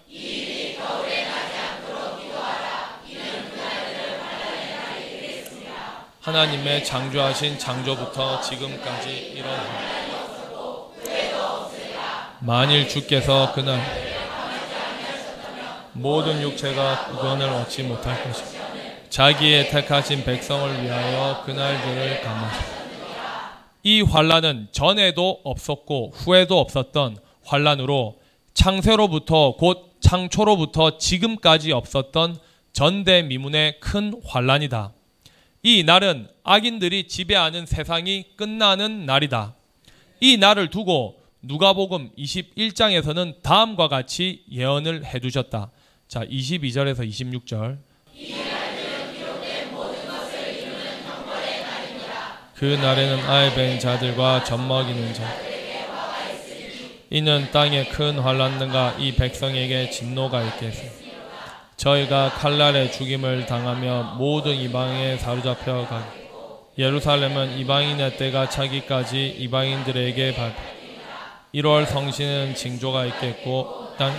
하나님의 6.21 6.83
창조하신 6.83 7.57
창조부터 7.57 8.41
지금까지 8.41 9.33
이런 9.35 9.98
만일 12.41 12.87
주께서 12.87 13.51
그날 13.53 13.81
모든 15.91 16.41
육체가 16.41 17.07
구원을 17.07 17.49
얻지 17.49 17.83
못할 17.83 18.23
것이다. 18.23 18.59
자기의 19.09 19.69
택하신 19.69 20.23
백성을 20.23 20.81
위하여 20.81 21.43
그날들을 21.43 22.21
감하시다. 22.21 22.79
이 23.83 24.01
환란은 24.01 24.69
전에도 24.71 25.41
없었고 25.43 26.11
후에도 26.15 26.59
없었던 26.59 27.17
환란으로 27.43 28.19
창세로부터 28.53 29.55
곧 29.57 29.97
창초로부터 29.99 30.97
지금까지 30.97 31.73
없었던 31.73 32.37
전대미문의 32.71 33.81
큰 33.81 34.13
환란이다. 34.25 34.93
이 35.63 35.83
날은 35.83 36.29
악인들이 36.43 37.09
지배하는 37.09 37.65
세상이 37.65 38.27
끝나는 38.37 39.05
날이다. 39.05 39.55
이 40.21 40.37
날을 40.37 40.69
두고 40.69 41.18
누가복음 41.41 42.11
21장에서는 42.17 43.41
다음과 43.41 43.87
같이 43.87 44.43
예언을 44.51 45.05
해 45.05 45.19
두셨다. 45.19 45.71
자, 46.07 46.25
22절에서 46.25 47.07
26절. 47.07 47.77
그 52.55 52.65
날에는 52.65 53.19
아이 53.19 53.55
뵌 53.55 53.79
자들과 53.79 54.43
젖먹이는 54.43 55.13
자 55.13 55.23
이는 57.09 57.49
땅에 57.53 57.85
큰 57.85 58.19
환란과 58.19 58.97
이 58.99 59.15
백성에게 59.15 59.89
진노가 59.91 60.43
있겠으니 60.43 60.89
저희가 61.77 62.31
칼날에 62.31 62.91
죽임을 62.91 63.45
당하며 63.45 64.15
모든 64.17 64.57
이방에 64.57 65.15
사로잡혀 65.15 65.87
가 65.87 66.05
예루살렘은 66.77 67.57
이방인의 67.59 68.17
때가 68.17 68.49
차기까지 68.49 69.37
이방인들에게 69.39 70.35
발표 70.35 70.78
1월 71.53 71.87
성신은 71.87 72.53
징조가 72.53 73.05
있겠고 73.07 73.95
땅 73.97 74.13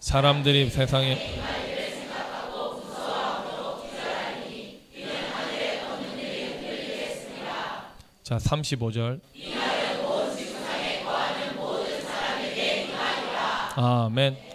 사람들이 0.00 0.68
세상에 0.70 1.16
자 8.24 8.36
35절. 8.36 9.20
아멘 13.76 14.47